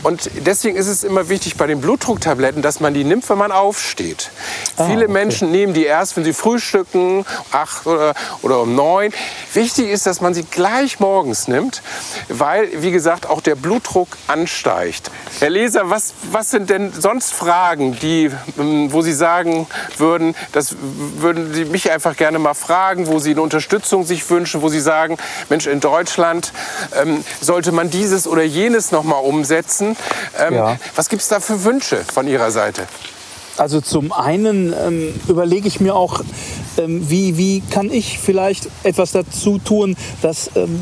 Und 0.04 0.30
deswegen 0.46 0.76
ist 0.76 0.88
es 0.88 1.04
immer 1.04 1.30
wichtig 1.30 1.56
bei 1.56 1.68
den 1.68 1.80
Blutdrucktabletten, 1.80 2.62
dass 2.62 2.82
man 2.82 2.94
die 2.94 3.06
nimmt, 3.06 3.30
wenn 3.30 3.38
man 3.38 3.52
aufsteht. 3.54 4.32
Ah, 4.76 4.86
Viele 4.86 5.06
okay. 5.06 5.14
Menschen 5.14 5.52
nehmen 5.52 5.74
die 5.74 5.86
erst, 5.86 6.18
wenn 6.18 6.26
sie 6.26 6.34
frühstücken, 6.34 7.26
acht 7.56 7.88
oder, 7.88 8.14
oder 8.42 8.62
um 8.62 8.76
neun. 8.76 9.12
Wichtig 9.54 9.90
ist, 9.90 10.06
dass 10.06 10.22
man 10.22 10.34
sie 10.34 10.44
gleich 10.44 11.00
morgens 11.00 11.48
nimmt, 11.48 11.82
weil, 12.30 12.70
wie 12.82 12.92
gesagt, 12.92 13.30
auch 13.30 13.42
der 13.42 13.56
Blutdruck 13.56 14.10
ansteigt. 14.28 15.12
Herr 15.40 15.50
Leser, 15.50 15.90
was, 15.90 16.14
was 16.32 16.52
sind 16.52 16.70
denn 16.70 16.92
sonst 16.94 17.34
Fragen, 17.34 17.98
die, 18.00 18.32
ähm, 18.60 18.92
wo 18.92 19.02
Sie 19.02 19.14
sagen 19.14 19.68
würden, 19.98 20.36
das 20.52 20.76
würden 20.80 21.54
Sie 21.54 21.66
mich 21.66 21.92
einfach 21.92 22.16
gerne 22.16 22.40
mal 22.40 22.54
fragen, 22.54 23.08
wo 23.08 23.20
Sie 23.20 23.32
eine 23.32 23.42
Unterstützung 23.42 24.06
sich 24.06 24.30
wünschen, 24.30 24.62
wo 24.62 24.70
Sie 24.70 24.80
sagen, 24.80 25.18
Mensch, 25.50 25.68
in 25.68 25.80
Deutschland 25.80 26.52
ähm, 26.96 27.24
sollte 27.42 27.72
man 27.72 27.90
dieses 27.90 28.28
oder 28.28 28.44
jenes 28.44 28.92
noch 28.92 29.04
mal 29.04 29.18
umsetzen. 29.18 29.96
Ähm, 30.38 30.54
ja. 30.54 30.78
Was 30.96 31.10
gibt 31.10 31.22
es 31.22 31.28
da 31.28 31.40
für 31.40 31.64
Wünsche 31.64 32.04
von 32.04 32.28
Ihrer 32.28 32.52
Seite? 32.52 32.88
Also 33.58 33.80
zum 33.80 34.12
einen 34.12 34.74
ähm, 34.74 35.14
überlege 35.28 35.68
ich 35.68 35.80
mir 35.80 35.96
auch, 35.96 36.22
ähm, 36.78 37.10
wie, 37.10 37.38
wie 37.38 37.62
kann 37.70 37.92
ich 37.92 38.20
vielleicht 38.20 38.70
etwas 38.84 39.12
dazu 39.12 39.60
tun, 39.60 39.96
dass 40.22 40.52
ähm, 40.56 40.80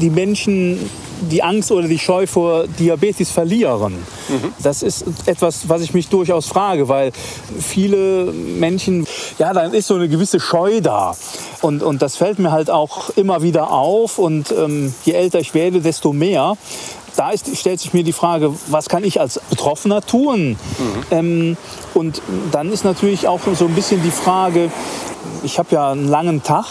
die 0.00 0.10
Menschen 0.10 0.78
die 1.20 1.42
Angst 1.42 1.72
oder 1.72 1.88
die 1.88 1.98
Scheu 1.98 2.26
vor 2.26 2.66
Diabetes 2.66 3.30
verlieren. 3.30 3.94
Mhm. 4.28 4.52
Das 4.62 4.82
ist 4.82 5.04
etwas, 5.26 5.68
was 5.68 5.82
ich 5.82 5.94
mich 5.94 6.08
durchaus 6.08 6.46
frage, 6.46 6.88
weil 6.88 7.12
viele 7.58 8.32
Menschen, 8.32 9.06
ja, 9.38 9.52
da 9.52 9.62
ist 9.62 9.86
so 9.86 9.94
eine 9.94 10.08
gewisse 10.08 10.40
Scheu 10.40 10.80
da. 10.80 11.16
Und, 11.62 11.82
und 11.82 12.02
das 12.02 12.16
fällt 12.16 12.38
mir 12.38 12.52
halt 12.52 12.70
auch 12.70 13.10
immer 13.10 13.42
wieder 13.42 13.70
auf. 13.70 14.18
Und 14.18 14.52
ähm, 14.52 14.94
je 15.04 15.12
älter 15.12 15.40
ich 15.40 15.54
werde, 15.54 15.80
desto 15.80 16.12
mehr 16.12 16.56
da 17.16 17.30
ist, 17.30 17.56
stellt 17.56 17.80
sich 17.80 17.94
mir 17.94 18.04
die 18.04 18.12
Frage, 18.12 18.52
was 18.68 18.90
kann 18.90 19.02
ich 19.02 19.20
als 19.20 19.40
Betroffener 19.48 20.04
tun? 20.04 20.50
Mhm. 20.50 20.56
Ähm, 21.10 21.56
und 21.96 22.20
dann 22.52 22.70
ist 22.70 22.84
natürlich 22.84 23.26
auch 23.26 23.40
so 23.54 23.64
ein 23.64 23.74
bisschen 23.74 24.02
die 24.02 24.10
Frage, 24.10 24.70
ich 25.42 25.58
habe 25.58 25.68
ja 25.70 25.92
einen 25.92 26.08
langen 26.08 26.42
Tag. 26.42 26.66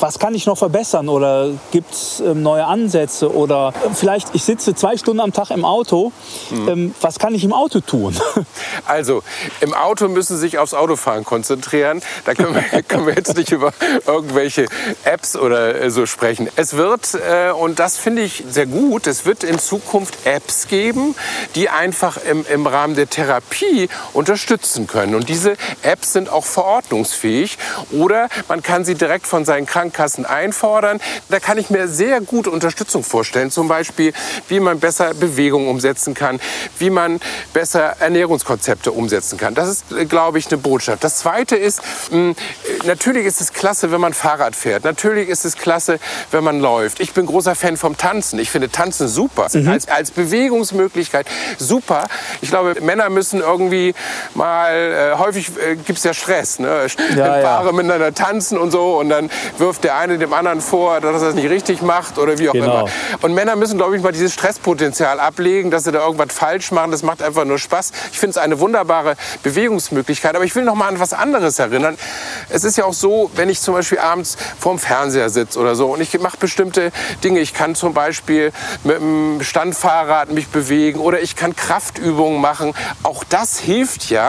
Was 0.00 0.18
kann 0.18 0.34
ich 0.34 0.46
noch 0.46 0.56
verbessern? 0.56 1.08
Oder 1.08 1.50
gibt 1.70 1.92
es 1.92 2.20
ähm, 2.20 2.42
neue 2.42 2.64
Ansätze? 2.64 3.34
Oder 3.34 3.72
vielleicht, 3.94 4.34
ich 4.34 4.42
sitze 4.42 4.74
zwei 4.74 4.96
Stunden 4.96 5.20
am 5.20 5.32
Tag 5.32 5.50
im 5.50 5.64
Auto. 5.64 6.12
Mhm. 6.50 6.68
Ähm, 6.68 6.94
was 7.00 7.18
kann 7.18 7.34
ich 7.34 7.44
im 7.44 7.52
Auto 7.52 7.80
tun? 7.80 8.16
Also, 8.86 9.22
im 9.60 9.74
Auto 9.74 10.06
müssen 10.06 10.36
Sie 10.36 10.42
sich 10.42 10.58
aufs 10.58 10.72
Autofahren 10.72 11.24
konzentrieren. 11.24 12.02
Da 12.24 12.34
können 12.34 12.54
wir, 12.54 12.82
können 12.88 13.06
wir 13.06 13.14
jetzt 13.14 13.36
nicht 13.36 13.50
über 13.50 13.72
irgendwelche 14.06 14.66
Apps 15.02 15.34
oder 15.34 15.80
äh, 15.80 15.90
so 15.90 16.06
sprechen. 16.06 16.48
Es 16.56 16.76
wird, 16.76 17.14
äh, 17.14 17.50
und 17.50 17.78
das 17.78 17.96
finde 17.96 18.22
ich 18.22 18.44
sehr 18.48 18.66
gut, 18.66 19.06
es 19.06 19.26
wird 19.26 19.42
in 19.42 19.58
Zukunft 19.58 20.14
Apps 20.24 20.68
geben, 20.68 21.16
die 21.54 21.68
einfach 21.68 22.18
im, 22.18 22.46
im 22.48 22.66
Rahmen 22.66 22.94
der 22.94 23.10
Therapie 23.10 23.88
unterstützen 24.12 24.55
können. 24.86 25.14
Und 25.14 25.28
diese 25.28 25.56
Apps 25.82 26.12
sind 26.12 26.30
auch 26.30 26.44
verordnungsfähig 26.44 27.58
oder 27.92 28.28
man 28.48 28.62
kann 28.62 28.84
sie 28.84 28.94
direkt 28.94 29.26
von 29.26 29.44
seinen 29.44 29.66
Krankenkassen 29.66 30.24
einfordern. 30.24 31.00
Da 31.28 31.40
kann 31.40 31.58
ich 31.58 31.70
mir 31.70 31.88
sehr 31.88 32.20
gute 32.20 32.50
Unterstützung 32.50 33.04
vorstellen. 33.04 33.50
Zum 33.50 33.68
Beispiel, 33.68 34.12
wie 34.48 34.60
man 34.60 34.80
besser 34.80 35.14
Bewegung 35.14 35.68
umsetzen 35.68 36.14
kann, 36.14 36.40
wie 36.78 36.90
man 36.90 37.20
besser 37.52 37.96
Ernährungskonzepte 38.00 38.92
umsetzen 38.92 39.38
kann. 39.38 39.54
Das 39.54 39.68
ist, 39.68 39.84
glaube 40.08 40.38
ich, 40.38 40.46
eine 40.48 40.58
Botschaft. 40.58 41.04
Das 41.04 41.16
Zweite 41.18 41.56
ist, 41.56 41.80
hm, 42.10 42.34
natürlich 42.84 43.26
ist 43.26 43.40
es 43.40 43.52
klasse, 43.52 43.92
wenn 43.92 44.00
man 44.00 44.14
Fahrrad 44.14 44.56
fährt. 44.56 44.84
Natürlich 44.84 45.28
ist 45.28 45.44
es 45.44 45.56
klasse, 45.56 45.98
wenn 46.30 46.44
man 46.44 46.60
läuft. 46.60 47.00
Ich 47.00 47.12
bin 47.12 47.26
großer 47.26 47.54
Fan 47.54 47.76
vom 47.76 47.96
Tanzen. 47.96 48.38
Ich 48.38 48.50
finde 48.50 48.70
Tanzen 48.70 49.08
super. 49.08 49.48
Mhm. 49.52 49.68
Als, 49.68 49.88
als 49.88 50.10
Bewegungsmöglichkeit 50.10 51.26
super. 51.58 52.06
Ich 52.40 52.50
glaube, 52.50 52.80
Männer 52.80 53.10
müssen 53.10 53.40
irgendwie 53.40 53.94
mal, 54.34 54.45
äh, 54.70 55.14
häufig 55.16 55.50
äh, 55.58 55.76
gibt 55.76 55.98
es 55.98 56.04
ja 56.04 56.14
Stress. 56.14 56.58
Ne? 56.58 56.86
Ja, 57.16 57.40
ja 57.40 57.72
miteinander 57.72 58.14
tanzen 58.14 58.58
und 58.58 58.70
so 58.70 58.98
und 58.98 59.08
dann 59.08 59.30
wirft 59.58 59.84
der 59.84 59.96
eine 59.96 60.18
dem 60.18 60.32
anderen 60.32 60.60
vor, 60.60 61.00
dass 61.00 61.22
er 61.22 61.28
das 61.28 61.34
nicht 61.34 61.50
richtig 61.50 61.82
macht 61.82 62.18
oder 62.18 62.38
wie 62.38 62.48
auch 62.48 62.52
genau. 62.52 62.80
immer. 62.80 62.90
Und 63.22 63.34
Männer 63.34 63.56
müssen, 63.56 63.76
glaube 63.78 63.96
ich, 63.96 64.02
mal 64.02 64.12
dieses 64.12 64.34
Stresspotenzial 64.34 65.20
ablegen, 65.20 65.70
dass 65.70 65.84
sie 65.84 65.92
da 65.92 66.04
irgendwas 66.04 66.32
falsch 66.32 66.72
machen. 66.72 66.90
Das 66.90 67.02
macht 67.02 67.22
einfach 67.22 67.44
nur 67.44 67.58
Spaß. 67.58 67.92
Ich 68.12 68.18
finde 68.18 68.32
es 68.32 68.38
eine 68.38 68.60
wunderbare 68.60 69.16
Bewegungsmöglichkeit. 69.42 70.34
Aber 70.34 70.44
ich 70.44 70.54
will 70.54 70.64
noch 70.64 70.74
mal 70.74 70.88
an 70.88 71.00
was 71.00 71.12
anderes 71.12 71.58
erinnern. 71.58 71.96
Es 72.48 72.64
ist 72.64 72.76
ja 72.76 72.84
auch 72.84 72.92
so, 72.92 73.30
wenn 73.34 73.48
ich 73.48 73.60
zum 73.60 73.74
Beispiel 73.74 73.98
abends 73.98 74.36
vorm 74.58 74.78
Fernseher 74.78 75.30
sitze 75.30 75.58
oder 75.58 75.74
so 75.74 75.92
und 75.92 76.00
ich 76.00 76.18
mache 76.20 76.36
bestimmte 76.38 76.92
Dinge. 77.22 77.40
Ich 77.40 77.54
kann 77.54 77.74
zum 77.74 77.94
Beispiel 77.94 78.52
mit 78.84 78.98
dem 78.98 79.42
Standfahrrad 79.42 80.30
mich 80.30 80.48
bewegen 80.48 81.00
oder 81.00 81.20
ich 81.20 81.36
kann 81.36 81.54
Kraftübungen 81.54 82.40
machen. 82.40 82.74
Auch 83.02 83.24
das 83.24 83.58
hilft 83.58 84.10
ja, 84.10 84.25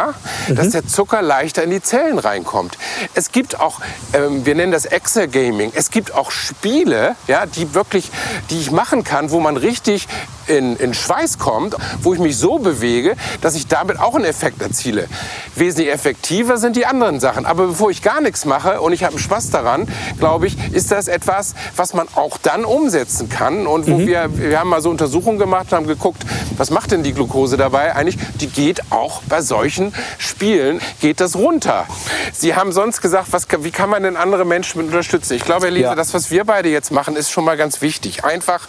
mhm. 0.48 0.56
dass 0.56 0.70
der 0.70 0.88
Zucker 0.88 1.22
leichter 1.22 1.64
in 1.64 1.72
die 1.72 1.82
Zellen 1.82 2.20
reinkommt. 2.20 2.78
Es 3.14 3.32
gibt 3.32 3.60
auch, 3.60 3.80
ähm, 4.14 4.46
wir 4.46 4.56
nennen 4.56 4.72
das 4.72 4.86
Exergaming, 4.86 5.72
es 5.76 5.92
gibt 5.92 6.14
auch 6.14 6.32
Spiele, 6.32 7.16
ja, 7.28 7.46
die 7.46 7.74
wirklich, 7.74 8.12
die 8.50 8.60
ich 8.60 8.72
machen 8.72 9.04
kann, 9.04 9.32
wo 9.32 9.40
man 9.40 9.58
richtig 9.58 10.08
in, 10.48 10.76
in 10.78 10.94
Schweiß 10.94 11.40
kommt, 11.40 11.76
wo 12.02 12.14
ich 12.14 12.20
mich 12.20 12.38
so 12.38 12.60
bewege, 12.60 13.16
dass 13.42 13.56
ich 13.56 13.68
damit 13.68 14.00
auch 14.00 14.16
einen 14.16 14.26
Effekt 14.26 14.62
erziele. 14.62 15.08
Wesentlich 15.56 15.92
effektiver 15.92 16.58
sind 16.58 16.76
die 16.76 16.86
anderen 16.86 17.20
Sachen. 17.20 17.46
Aber 17.46 17.68
bevor 17.68 17.90
ich 17.92 18.02
gar 18.02 18.22
nichts 18.22 18.46
mache 18.46 18.82
und 18.82 18.94
ich 18.94 19.04
habe 19.04 19.20
Spaß 19.20 19.50
daran, 19.50 19.88
glaube 20.20 20.48
ich, 20.48 20.58
ist 20.74 20.92
das 20.92 21.08
etwas, 21.08 21.54
was 21.76 21.94
man 21.94 22.08
auch 22.16 22.38
dann 22.38 22.66
umsetzen 22.66 23.30
kann. 23.30 23.68
Und 23.68 23.88
wo 23.88 23.98
mhm. 23.98 24.08
wir, 24.08 24.38
wir 24.38 24.60
haben 24.60 24.70
mal 24.70 24.82
so 24.82 24.90
Untersuchungen 24.90 25.38
gemacht, 25.38 25.72
haben 25.72 25.88
geguckt, 25.88 26.24
was 26.58 26.70
macht 26.70 26.92
denn 26.92 27.04
die 27.04 27.14
Glucose 27.14 27.58
dabei? 27.58 27.96
Eigentlich, 27.96 28.18
die 28.40 28.48
geht 28.48 28.92
auch 28.92 29.22
bei 29.28 29.42
solchen 29.42 29.87
Spielen, 30.18 30.82
geht 31.02 31.20
das 31.20 31.36
runter. 31.36 31.86
Sie 32.34 32.56
haben 32.56 32.72
sonst 32.72 33.02
gesagt, 33.02 33.28
was, 33.32 33.48
wie 33.60 33.72
kann 33.72 33.90
man 33.90 34.04
denn 34.04 34.16
andere 34.16 34.46
Menschen 34.46 34.82
unterstützen? 34.82 35.34
Ich 35.34 35.44
glaube, 35.44 35.66
Herr 35.66 35.72
Lese, 35.72 35.84
ja. 35.86 35.96
das, 35.96 36.14
was 36.14 36.32
wir 36.32 36.44
beide 36.44 36.70
jetzt 36.70 36.92
machen, 36.92 37.16
ist 37.16 37.32
schon 37.32 37.46
mal 37.46 37.58
ganz 37.58 37.82
wichtig. 37.82 38.24
Einfach, 38.24 38.68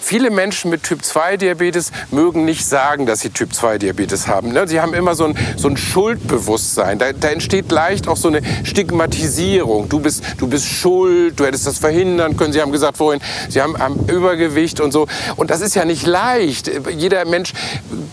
viele 0.00 0.30
Menschen 0.30 0.70
mit 0.70 0.82
Typ 0.82 1.04
2 1.04 1.36
Diabetes 1.36 1.92
mögen 2.10 2.44
nicht 2.44 2.66
sagen, 2.66 3.06
dass 3.06 3.20
sie 3.20 3.30
Typ 3.30 3.54
2 3.54 3.78
Diabetes 3.78 4.28
haben. 4.28 4.52
Ne? 4.52 4.66
Sie 4.68 4.80
haben 4.80 4.94
immer 4.94 5.14
so 5.14 5.24
ein, 5.24 5.38
so 5.56 5.68
ein 5.68 5.76
Schuldbewusstsein. 5.76 6.98
Da, 6.98 7.12
da, 7.12 7.28
entsteht 7.28 7.70
leicht 7.70 8.08
auch 8.08 8.16
so 8.16 8.28
eine 8.28 8.42
Stigmatisierung. 8.64 9.88
Du 9.88 10.00
bist, 10.00 10.22
du 10.38 10.46
bist 10.46 10.68
schuld, 10.68 11.38
du 11.38 11.44
hättest 11.46 11.66
das 11.66 11.78
verhindern 11.78 12.36
können. 12.36 12.52
Sie 12.52 12.60
haben 12.60 12.72
gesagt 12.72 12.96
vorhin, 12.96 13.20
Sie 13.48 13.60
haben, 13.60 13.78
haben 13.78 14.06
Übergewicht 14.08 14.80
und 14.80 14.92
so. 14.92 15.06
Und 15.36 15.50
das 15.50 15.60
ist 15.60 15.74
ja 15.74 15.84
nicht 15.84 16.06
leicht. 16.06 16.70
Jeder 16.90 17.24
Mensch 17.24 17.52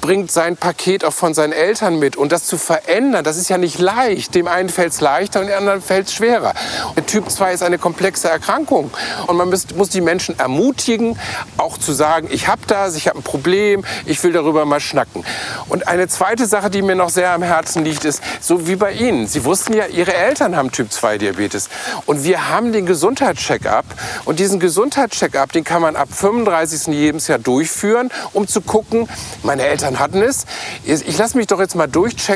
bringt 0.01 0.31
sein 0.31 0.57
Paket 0.57 1.05
auch 1.05 1.13
von 1.13 1.33
seinen 1.33 1.53
Eltern 1.53 1.99
mit. 1.99 2.15
Und 2.15 2.31
das 2.31 2.40
zu 2.45 2.57
verändern, 2.57 3.23
das 3.23 3.37
ist 3.37 3.49
ja 3.49 3.57
nicht 3.57 3.79
leicht. 3.79 4.35
Dem 4.35 4.47
einen 4.47 4.69
fällt 4.69 4.93
es 4.93 5.01
leichter 5.01 5.39
und 5.39 5.47
dem 5.47 5.57
anderen 5.57 5.81
fällt 5.81 6.07
es 6.07 6.13
schwerer. 6.13 6.53
Der 6.95 7.05
Typ 7.05 7.29
2 7.29 7.53
ist 7.53 7.63
eine 7.63 7.77
komplexe 7.77 8.29
Erkrankung. 8.29 8.91
Und 9.27 9.37
man 9.37 9.49
muss, 9.49 9.73
muss 9.75 9.89
die 9.89 10.01
Menschen 10.01 10.37
ermutigen, 10.39 11.17
auch 11.57 11.77
zu 11.77 11.93
sagen, 11.93 12.27
ich 12.31 12.47
habe 12.47 12.61
das, 12.67 12.95
ich 12.95 13.07
habe 13.07 13.19
ein 13.19 13.23
Problem, 13.23 13.83
ich 14.05 14.23
will 14.23 14.33
darüber 14.33 14.65
mal 14.65 14.79
schnacken. 14.79 15.23
Und 15.69 15.87
eine 15.87 16.07
zweite 16.07 16.45
Sache, 16.45 16.69
die 16.69 16.81
mir 16.81 16.95
noch 16.95 17.09
sehr 17.09 17.31
am 17.31 17.43
Herzen 17.43 17.83
liegt, 17.83 18.05
ist, 18.05 18.21
so 18.39 18.67
wie 18.67 18.75
bei 18.75 18.93
Ihnen. 18.93 19.27
Sie 19.27 19.45
wussten 19.45 19.73
ja, 19.73 19.85
Ihre 19.85 20.13
Eltern 20.13 20.55
haben 20.55 20.71
Typ 20.71 20.91
2 20.91 21.17
Diabetes. 21.17 21.69
Und 22.05 22.23
wir 22.23 22.49
haben 22.49 22.71
den 22.71 22.85
Gesundheitscheck-up. 22.85 23.85
Und 24.25 24.39
diesen 24.39 24.59
Gesundheitscheck-up, 24.59 25.51
den 25.51 25.63
kann 25.63 25.81
man 25.81 25.95
ab 25.95 26.09
35. 26.11 26.87
Lebensjahr 26.87 27.39
durchführen, 27.39 28.09
um 28.33 28.47
zu 28.47 28.61
gucken, 28.61 29.07
meine 29.43 29.63
Eltern 29.63 29.99
hatten 29.99 30.21
es. 30.21 30.45
Ich 30.83 31.17
lasse 31.17 31.37
mich 31.37 31.47
doch 31.47 31.59
jetzt 31.59 31.75
mal 31.75 31.87
durchchecken, 31.87 32.30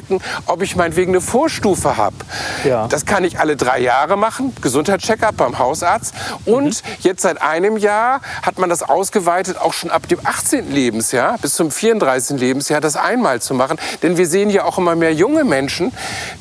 ob 0.46 0.62
ich 0.62 0.76
meinetwegen 0.76 1.12
eine 1.12 1.22
Vorstufe 1.22 1.98
habe. 1.98 2.16
Ja. 2.64 2.88
Das 2.88 3.06
kann 3.06 3.24
ich 3.24 3.40
alle 3.40 3.56
drei 3.56 3.80
Jahre 3.80 4.18
machen, 4.18 4.54
Gesundheitscheckup 4.62 5.38
beim 5.38 5.60
Hausarzt. 5.60 6.14
Und 6.46 6.84
mhm. 6.84 6.90
jetzt 7.00 7.22
seit 7.22 7.42
einem 7.42 7.78
Jahr 7.78 8.22
hat 8.42 8.58
man 8.58 8.70
das 8.70 8.84
ausgeweitet, 8.84 9.58
auch 9.60 9.74
schon 9.74 9.92
ab 9.92 10.08
dem 10.08 10.20
18. 10.24 10.72
Lebensjahr 10.72 11.38
bis 11.40 11.56
zum 11.56 11.72
34. 11.72 12.40
Lebensjahr 12.40 12.82
das 12.82 12.96
einmal 12.96 13.42
zu 13.42 13.54
machen. 13.54 13.78
Denn 14.04 14.18
wir 14.18 14.28
sehen 14.28 14.50
ja 14.50 14.66
auch 14.66 14.78
immer 14.78 14.96
mehr 14.96 15.14
junge 15.14 15.44
Menschen, 15.44 15.92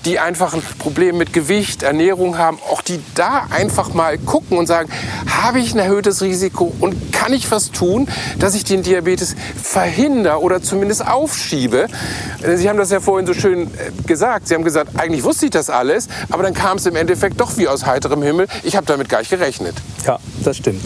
die 0.04 0.18
einfach 0.18 0.54
ein 0.54 0.62
Problem 0.78 1.18
mit 1.18 1.32
Gewicht, 1.32 1.82
Ernährung 1.82 2.38
haben, 2.38 2.58
auch 2.70 2.82
die 2.82 3.00
da 3.14 3.46
einfach 3.50 3.94
mal 3.94 4.18
gucken 4.18 4.58
und 4.58 4.66
sagen, 4.66 4.90
habe 5.42 5.60
ich 5.60 5.74
ein 5.74 5.78
erhöhtes 5.78 6.22
Risiko 6.22 6.72
und 6.80 7.12
kann 7.12 7.32
ich 7.32 7.50
was 7.50 7.70
tun, 7.70 8.08
dass 8.38 8.54
ich 8.54 8.64
den 8.64 8.82
Diabetes 8.82 9.36
verhindere 9.62 10.40
oder 10.40 10.62
zumindest 10.62 11.06
aufschiebe? 11.06 11.86
Sie 12.56 12.68
haben 12.68 12.78
das 12.78 12.90
ja 12.90 13.00
vorhin 13.00 13.26
so 13.26 13.34
schön 13.34 13.43
äh, 13.48 13.66
gesagt. 14.06 14.48
Sie 14.48 14.54
haben 14.54 14.64
gesagt, 14.64 14.98
eigentlich 14.98 15.24
wusste 15.24 15.46
ich 15.46 15.50
das 15.50 15.70
alles, 15.70 16.08
aber 16.30 16.42
dann 16.42 16.54
kam 16.54 16.78
es 16.78 16.86
im 16.86 16.96
Endeffekt 16.96 17.40
doch 17.40 17.56
wie 17.56 17.68
aus 17.68 17.86
heiterem 17.86 18.22
Himmel. 18.22 18.46
Ich 18.62 18.76
habe 18.76 18.86
damit 18.86 19.08
gar 19.08 19.18
nicht 19.18 19.30
gerechnet. 19.30 19.74
Ja, 20.06 20.18
das 20.42 20.56
stimmt. 20.56 20.82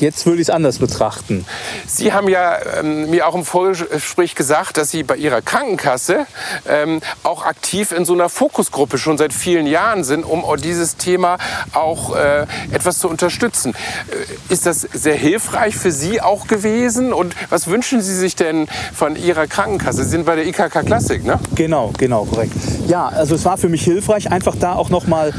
Jetzt 0.00 0.26
würde 0.26 0.36
ich 0.40 0.48
es 0.48 0.50
anders 0.50 0.78
betrachten. 0.78 1.44
Sie 1.86 2.12
haben 2.12 2.28
ja 2.28 2.56
ähm, 2.78 3.10
mir 3.10 3.26
auch 3.26 3.34
im 3.34 3.44
Vorgespräch 3.44 4.34
gesagt, 4.34 4.76
dass 4.76 4.90
Sie 4.90 5.02
bei 5.02 5.16
Ihrer 5.16 5.42
Krankenkasse 5.42 6.26
ähm, 6.68 7.00
auch 7.24 7.44
aktiv 7.44 7.92
in 7.92 8.04
so 8.04 8.12
einer 8.12 8.28
Fokusgruppe 8.28 8.98
schon 8.98 9.18
seit 9.18 9.32
vielen 9.32 9.66
Jahren 9.66 10.04
sind, 10.04 10.24
um 10.24 10.44
dieses 10.62 10.96
Thema 10.96 11.38
auch 11.72 12.14
äh, 12.14 12.46
etwas 12.70 12.98
zu 12.98 13.08
unterstützen. 13.08 13.74
Äh, 14.10 14.52
ist 14.52 14.66
das 14.66 14.82
sehr 14.82 15.16
hilfreich 15.16 15.76
für 15.76 15.90
Sie 15.90 16.20
auch 16.20 16.46
gewesen? 16.46 17.12
Und 17.12 17.34
was 17.50 17.66
wünschen 17.66 18.00
Sie 18.00 18.14
sich 18.14 18.36
denn 18.36 18.68
von 18.94 19.16
Ihrer 19.16 19.46
Krankenkasse? 19.46 20.04
Sie 20.04 20.10
sind 20.10 20.26
bei 20.26 20.36
der 20.36 20.46
IKK 20.46 20.84
Klassik, 20.84 21.24
ne? 21.24 21.40
Genau, 21.54 21.92
genau, 21.98 22.24
korrekt. 22.24 22.52
Ja, 22.86 23.08
also 23.08 23.34
es 23.34 23.44
war 23.44 23.58
für 23.58 23.68
mich 23.68 23.82
hilfreich, 23.82 24.30
einfach 24.30 24.54
da 24.56 24.74
auch 24.74 24.90
noch 24.90 25.06
mal 25.06 25.32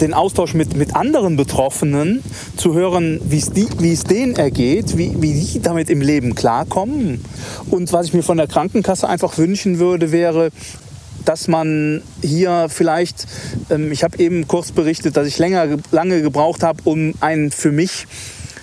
den 0.00 0.14
Austausch 0.14 0.54
mit, 0.54 0.76
mit 0.76 0.96
anderen 0.96 1.36
Betroffenen 1.36 2.22
zu 2.56 2.74
hören, 2.74 3.20
wie 3.24 3.38
es 3.92 3.99
denen 4.04 4.36
ergeht, 4.36 4.96
wie, 4.96 5.20
wie 5.20 5.32
die 5.32 5.60
damit 5.60 5.90
im 5.90 6.00
Leben 6.00 6.34
klarkommen. 6.34 7.24
Und 7.70 7.92
was 7.92 8.06
ich 8.06 8.14
mir 8.14 8.22
von 8.22 8.36
der 8.36 8.46
Krankenkasse 8.46 9.08
einfach 9.08 9.38
wünschen 9.38 9.78
würde, 9.78 10.12
wäre, 10.12 10.50
dass 11.24 11.48
man 11.48 12.02
hier 12.22 12.66
vielleicht, 12.68 13.26
ähm, 13.70 13.92
ich 13.92 14.02
habe 14.04 14.18
eben 14.18 14.48
kurz 14.48 14.72
berichtet, 14.72 15.16
dass 15.16 15.26
ich 15.26 15.38
länger, 15.38 15.78
lange 15.90 16.22
gebraucht 16.22 16.62
habe, 16.62 16.80
um 16.84 17.14
einen 17.20 17.50
für 17.50 17.72
mich 17.72 18.06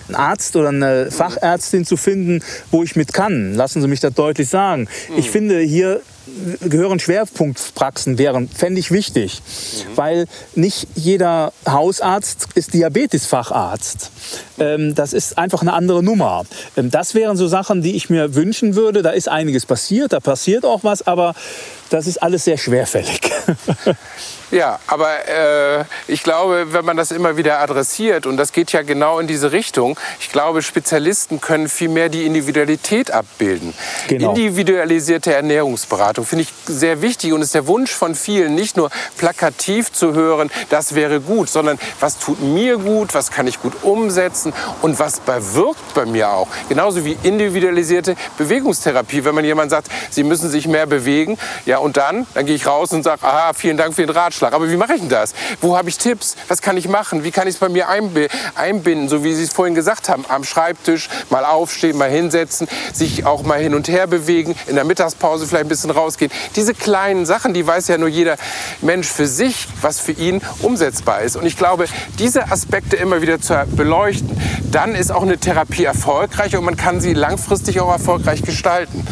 einen 0.07 0.15
Arzt 0.15 0.55
oder 0.55 0.69
eine 0.69 1.11
Fachärztin 1.11 1.85
zu 1.85 1.97
finden, 1.97 2.41
wo 2.71 2.83
ich 2.83 2.95
mit 2.95 3.13
kann. 3.13 3.53
Lassen 3.53 3.81
Sie 3.81 3.87
mich 3.87 3.99
das 3.99 4.13
deutlich 4.13 4.47
sagen. 4.49 4.87
Ich 5.17 5.29
finde, 5.29 5.59
hier 5.59 6.01
gehören 6.61 6.99
Schwerpunktpraxen 6.99 8.17
wären, 8.17 8.49
fände 8.49 8.79
ich 8.79 8.91
wichtig. 8.91 9.41
Mhm. 9.41 9.97
Weil 9.97 10.25
nicht 10.55 10.87
jeder 10.95 11.53
Hausarzt 11.67 12.47
ist 12.55 12.73
Diabetesfacharzt. 12.73 14.11
Ähm, 14.59 14.95
das 14.95 15.13
ist 15.13 15.37
einfach 15.37 15.61
eine 15.61 15.73
andere 15.73 16.03
Nummer. 16.03 16.45
Ähm, 16.75 16.91
das 16.91 17.15
wären 17.15 17.37
so 17.37 17.47
Sachen, 17.47 17.81
die 17.81 17.95
ich 17.95 18.09
mir 18.09 18.35
wünschen 18.35 18.75
würde. 18.75 19.01
Da 19.01 19.11
ist 19.11 19.29
einiges 19.29 19.65
passiert, 19.65 20.13
da 20.13 20.19
passiert 20.19 20.65
auch 20.65 20.83
was, 20.83 21.05
aber 21.05 21.33
das 21.89 22.07
ist 22.07 22.21
alles 22.21 22.43
sehr 22.43 22.57
schwerfällig. 22.57 23.21
Ja, 24.49 24.79
aber 24.87 25.27
äh, 25.27 25.83
ich 26.07 26.23
glaube, 26.23 26.67
wenn 26.71 26.85
man 26.85 26.95
das 26.95 27.11
immer 27.11 27.35
wieder 27.35 27.59
adressiert, 27.59 28.25
und 28.25 28.37
das 28.37 28.53
geht 28.53 28.71
ja 28.71 28.81
genau 28.81 29.19
in 29.19 29.27
diese 29.27 29.51
Richtung, 29.51 29.99
ich 30.21 30.31
glaube, 30.31 30.61
Spezialisten 30.61 31.41
können 31.41 31.67
viel 31.67 31.89
mehr 31.89 32.07
die 32.07 32.25
Individualität 32.25 33.11
abbilden. 33.11 33.73
Genau. 34.07 34.29
Individualisierte 34.29 35.33
Ernährungsberatung 35.33 36.25
finde 36.25 36.43
ich 36.43 36.53
sehr 36.65 37.01
wichtig 37.01 37.33
und 37.33 37.41
ist 37.41 37.55
der 37.55 37.67
Wunsch 37.67 37.91
von 37.91 38.15
vielen, 38.15 38.55
nicht 38.55 38.77
nur 38.77 38.89
plakativ 39.17 39.91
zu 39.91 40.13
hören, 40.13 40.49
das 40.69 40.95
wäre 40.95 41.19
gut, 41.19 41.49
sondern 41.49 41.77
was 41.99 42.17
tut 42.17 42.41
mir 42.41 42.77
gut, 42.77 43.13
was 43.13 43.31
kann 43.31 43.47
ich 43.47 43.61
gut 43.61 43.73
umsetzen 43.83 44.53
und 44.81 44.97
was 44.97 45.19
bewirkt 45.19 45.93
bei 45.93 46.05
mir 46.05 46.29
auch. 46.29 46.47
Genauso 46.69 47.03
wie 47.03 47.17
individualisierte 47.23 48.15
Bewegungstherapie. 48.37 49.25
Wenn 49.25 49.35
man 49.35 49.43
jemand 49.43 49.71
sagt, 49.71 49.89
sie 50.09 50.23
müssen 50.23 50.49
sich 50.49 50.69
mehr 50.69 50.85
bewegen, 50.85 51.37
ja, 51.65 51.76
und 51.77 51.97
dann, 51.97 52.27
dann 52.33 52.45
gehe 52.45 52.55
ich 52.55 52.67
raus 52.67 52.91
und 52.91 53.03
sage, 53.03 53.23
aha, 53.23 53.53
vielen 53.53 53.77
Dank 53.77 53.95
für 53.95 54.05
den 54.05 54.15
Ratschlag. 54.15 54.53
Aber 54.53 54.69
wie 54.69 54.77
mache 54.77 54.93
ich 54.93 55.01
denn 55.01 55.09
das? 55.09 55.33
Wo 55.61 55.77
habe 55.77 55.89
ich 55.89 55.97
Tipps? 55.97 56.35
Was 56.47 56.61
kann 56.61 56.77
ich 56.77 56.87
machen? 56.87 57.23
Wie 57.23 57.31
kann 57.31 57.47
ich 57.47 57.55
es 57.55 57.59
bei 57.59 57.69
mir 57.69 57.87
einbinden? 57.89 59.09
So 59.09 59.23
wie 59.23 59.33
Sie 59.33 59.43
es 59.43 59.53
vorhin 59.53 59.75
gesagt 59.75 60.09
haben, 60.09 60.25
am 60.27 60.43
Schreibtisch 60.43 61.09
mal 61.29 61.45
aufstehen, 61.45 61.97
mal 61.97 62.09
hinsetzen, 62.09 62.67
sich 62.93 63.25
auch 63.25 63.43
mal 63.43 63.59
hin 63.59 63.73
und 63.73 63.87
her 63.87 64.07
bewegen, 64.07 64.55
in 64.67 64.75
der 64.75 64.83
Mittagspause 64.83 65.47
vielleicht 65.47 65.65
ein 65.65 65.69
bisschen 65.69 65.91
rausgehen. 65.91 66.31
Diese 66.55 66.73
kleinen 66.73 67.25
Sachen, 67.25 67.53
die 67.53 67.65
weiß 67.65 67.87
ja 67.87 67.97
nur 67.97 68.09
jeder 68.09 68.37
Mensch 68.81 69.07
für 69.07 69.27
sich, 69.27 69.67
was 69.81 69.99
für 69.99 70.11
ihn 70.13 70.41
umsetzbar 70.59 71.21
ist. 71.21 71.35
Und 71.35 71.45
ich 71.45 71.57
glaube, 71.57 71.85
diese 72.19 72.51
Aspekte 72.51 72.95
immer 72.95 73.21
wieder 73.21 73.39
zu 73.41 73.65
beleuchten, 73.67 74.39
dann 74.71 74.95
ist 74.95 75.11
auch 75.11 75.21
eine 75.21 75.37
Therapie 75.37 75.85
erfolgreich 75.85 76.55
und 76.55 76.63
man 76.63 76.77
kann 76.77 77.01
sie 77.01 77.13
langfristig 77.13 77.79
auch 77.79 77.91
erfolgreich 77.91 78.43
gestalten. 78.43 79.05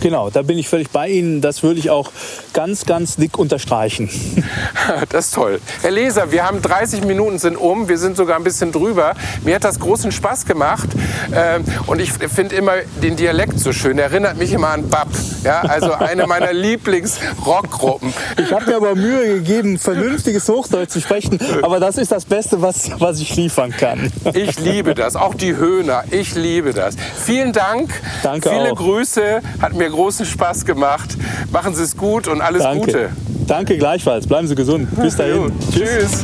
Genau, 0.00 0.30
da 0.30 0.42
bin 0.42 0.58
ich 0.58 0.68
völlig 0.68 0.90
bei 0.90 1.08
Ihnen. 1.08 1.40
Das 1.40 1.62
würde 1.62 1.78
ich 1.78 1.90
auch 1.90 2.10
ganz, 2.52 2.86
ganz 2.86 3.16
dick 3.16 3.38
unterstreichen. 3.38 4.10
Das 5.10 5.26
ist 5.26 5.34
toll. 5.34 5.60
Herr 5.82 5.90
Leser, 5.90 6.32
wir 6.32 6.44
haben 6.44 6.62
30 6.62 7.04
Minuten 7.04 7.38
sind 7.38 7.56
um. 7.56 7.88
Wir 7.88 7.98
sind 7.98 8.16
sogar 8.16 8.36
ein 8.36 8.44
bisschen 8.44 8.72
drüber. 8.72 9.14
Mir 9.44 9.54
hat 9.54 9.64
das 9.64 9.78
großen 9.78 10.10
Spaß 10.10 10.46
gemacht. 10.46 10.88
Ähm, 11.34 11.64
und 11.86 12.00
ich 12.00 12.12
finde 12.12 12.56
immer 12.56 12.72
den 13.02 13.16
Dialekt 13.16 13.58
so 13.58 13.72
schön. 13.72 13.98
Er 13.98 14.04
erinnert 14.04 14.36
mich 14.36 14.52
immer 14.52 14.68
an 14.68 14.88
Bab. 14.88 15.08
Ja, 15.44 15.60
also 15.60 15.92
eine 15.92 16.26
meiner 16.26 16.52
Lieblings-Rockgruppen. 16.52 18.12
Ich 18.38 18.52
habe 18.52 18.66
mir 18.66 18.76
aber 18.76 18.94
Mühe 18.94 19.36
gegeben, 19.36 19.78
vernünftiges 19.78 20.48
Hochdeutsch 20.48 20.90
zu 20.90 21.00
sprechen. 21.00 21.38
Aber 21.62 21.78
das 21.80 21.96
ist 21.96 22.10
das 22.12 22.24
Beste, 22.24 22.62
was, 22.62 22.90
was 22.98 23.20
ich 23.20 23.36
liefern 23.36 23.70
kann. 23.70 24.12
Ich 24.34 24.58
liebe 24.60 24.94
das. 24.94 25.16
Auch 25.16 25.34
die 25.34 25.56
Höhner. 25.56 26.04
Ich 26.10 26.34
liebe 26.34 26.72
das. 26.72 26.96
Vielen 27.24 27.52
Dank. 27.52 27.90
Danke 28.22 28.50
Viele 28.50 28.72
auch. 28.72 28.76
Grüße. 28.76 29.40
Hat 29.60 29.74
mir 29.74 29.89
großen 29.90 30.26
Spaß 30.26 30.64
gemacht. 30.64 31.16
Machen 31.52 31.74
Sie 31.74 31.82
es 31.82 31.96
gut 31.96 32.28
und 32.28 32.40
alles 32.40 32.62
Danke. 32.62 32.86
Gute. 32.86 33.10
Danke 33.46 33.78
gleichfalls. 33.78 34.26
Bleiben 34.26 34.46
Sie 34.46 34.54
gesund. 34.54 34.88
Bis 35.02 35.16
dahin. 35.16 35.52
Tschüss. 35.72 36.22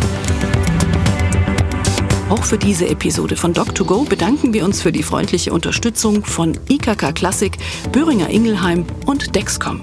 Auch 2.28 2.42
für 2.42 2.58
diese 2.58 2.88
Episode 2.88 3.36
von 3.36 3.54
Doc2Go 3.54 4.08
bedanken 4.08 4.52
wir 4.52 4.64
uns 4.64 4.82
für 4.82 4.90
die 4.90 5.04
freundliche 5.04 5.52
Unterstützung 5.52 6.24
von 6.24 6.58
IKK 6.68 7.14
Klassik, 7.14 7.56
Böhringer 7.92 8.30
Ingelheim 8.30 8.84
und 9.06 9.36
Dexcom. 9.36 9.80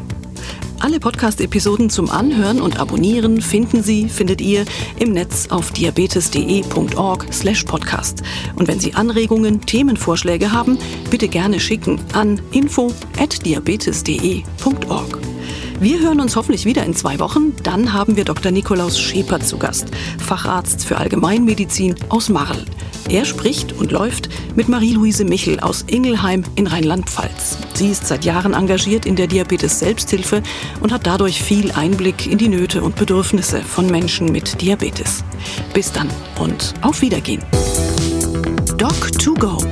Alle 0.80 1.00
Podcast-Episoden 1.00 1.90
zum 1.90 2.10
Anhören 2.10 2.62
und 2.62 2.80
Abonnieren 2.80 3.42
finden 3.42 3.84
Sie, 3.84 4.08
findet 4.10 4.42
ihr 4.42 4.66
im 5.00 5.12
Netz 5.12 5.48
auf 5.50 5.72
diabetes.de.org/podcast. 5.72 8.24
Und 8.56 8.68
wenn 8.68 8.80
Sie 8.80 8.94
Anregungen, 8.94 9.62
Themenvorschläge 9.62 10.52
haben, 10.52 10.78
bitte 11.10 11.28
gerne 11.28 11.60
schicken 11.60 12.00
an 12.14 12.40
info@diabetes.de.org. 12.52 15.33
Wir 15.84 16.00
hören 16.00 16.22
uns 16.22 16.38
hoffentlich 16.38 16.64
wieder 16.64 16.86
in 16.86 16.96
zwei 16.96 17.20
Wochen. 17.20 17.54
Dann 17.62 17.92
haben 17.92 18.16
wir 18.16 18.24
Dr. 18.24 18.54
Nikolaus 18.54 18.98
Scheper 18.98 19.42
zu 19.42 19.58
Gast, 19.58 19.90
Facharzt 20.18 20.86
für 20.86 20.96
Allgemeinmedizin 20.98 21.96
aus 22.08 22.30
Marl. 22.30 22.64
Er 23.10 23.26
spricht 23.26 23.74
und 23.74 23.92
läuft 23.92 24.30
mit 24.56 24.70
Marie-Louise 24.70 25.26
Michel 25.26 25.60
aus 25.60 25.84
Ingelheim 25.88 26.46
in 26.56 26.68
Rheinland-Pfalz. 26.68 27.58
Sie 27.74 27.90
ist 27.90 28.08
seit 28.08 28.24
Jahren 28.24 28.54
engagiert 28.54 29.06
in 29.06 29.18
der 29.18 29.28
Diabetes-Selbsthilfe 29.28 30.42
und 30.80 30.94
hat 30.94 31.06
dadurch 31.06 31.44
viel 31.44 31.74
Einblick 31.74 32.28
in 32.28 32.38
die 32.38 32.48
Nöte 32.48 32.82
und 32.82 32.96
Bedürfnisse 32.96 33.60
von 33.60 33.88
Menschen 33.88 34.32
mit 34.32 34.62
Diabetes. 34.62 35.26
Bis 35.74 35.92
dann 35.92 36.08
und 36.40 36.76
auf 36.82 37.02
Wiedergehen. 37.02 37.44
Doc2Go. 38.78 39.68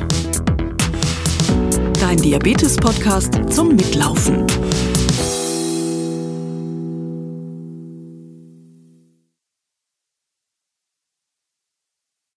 Dein 2.02 2.17
Diabetes-Podcast 2.17 3.39
zum 3.50 3.78
Mitlaufen. 3.78 4.45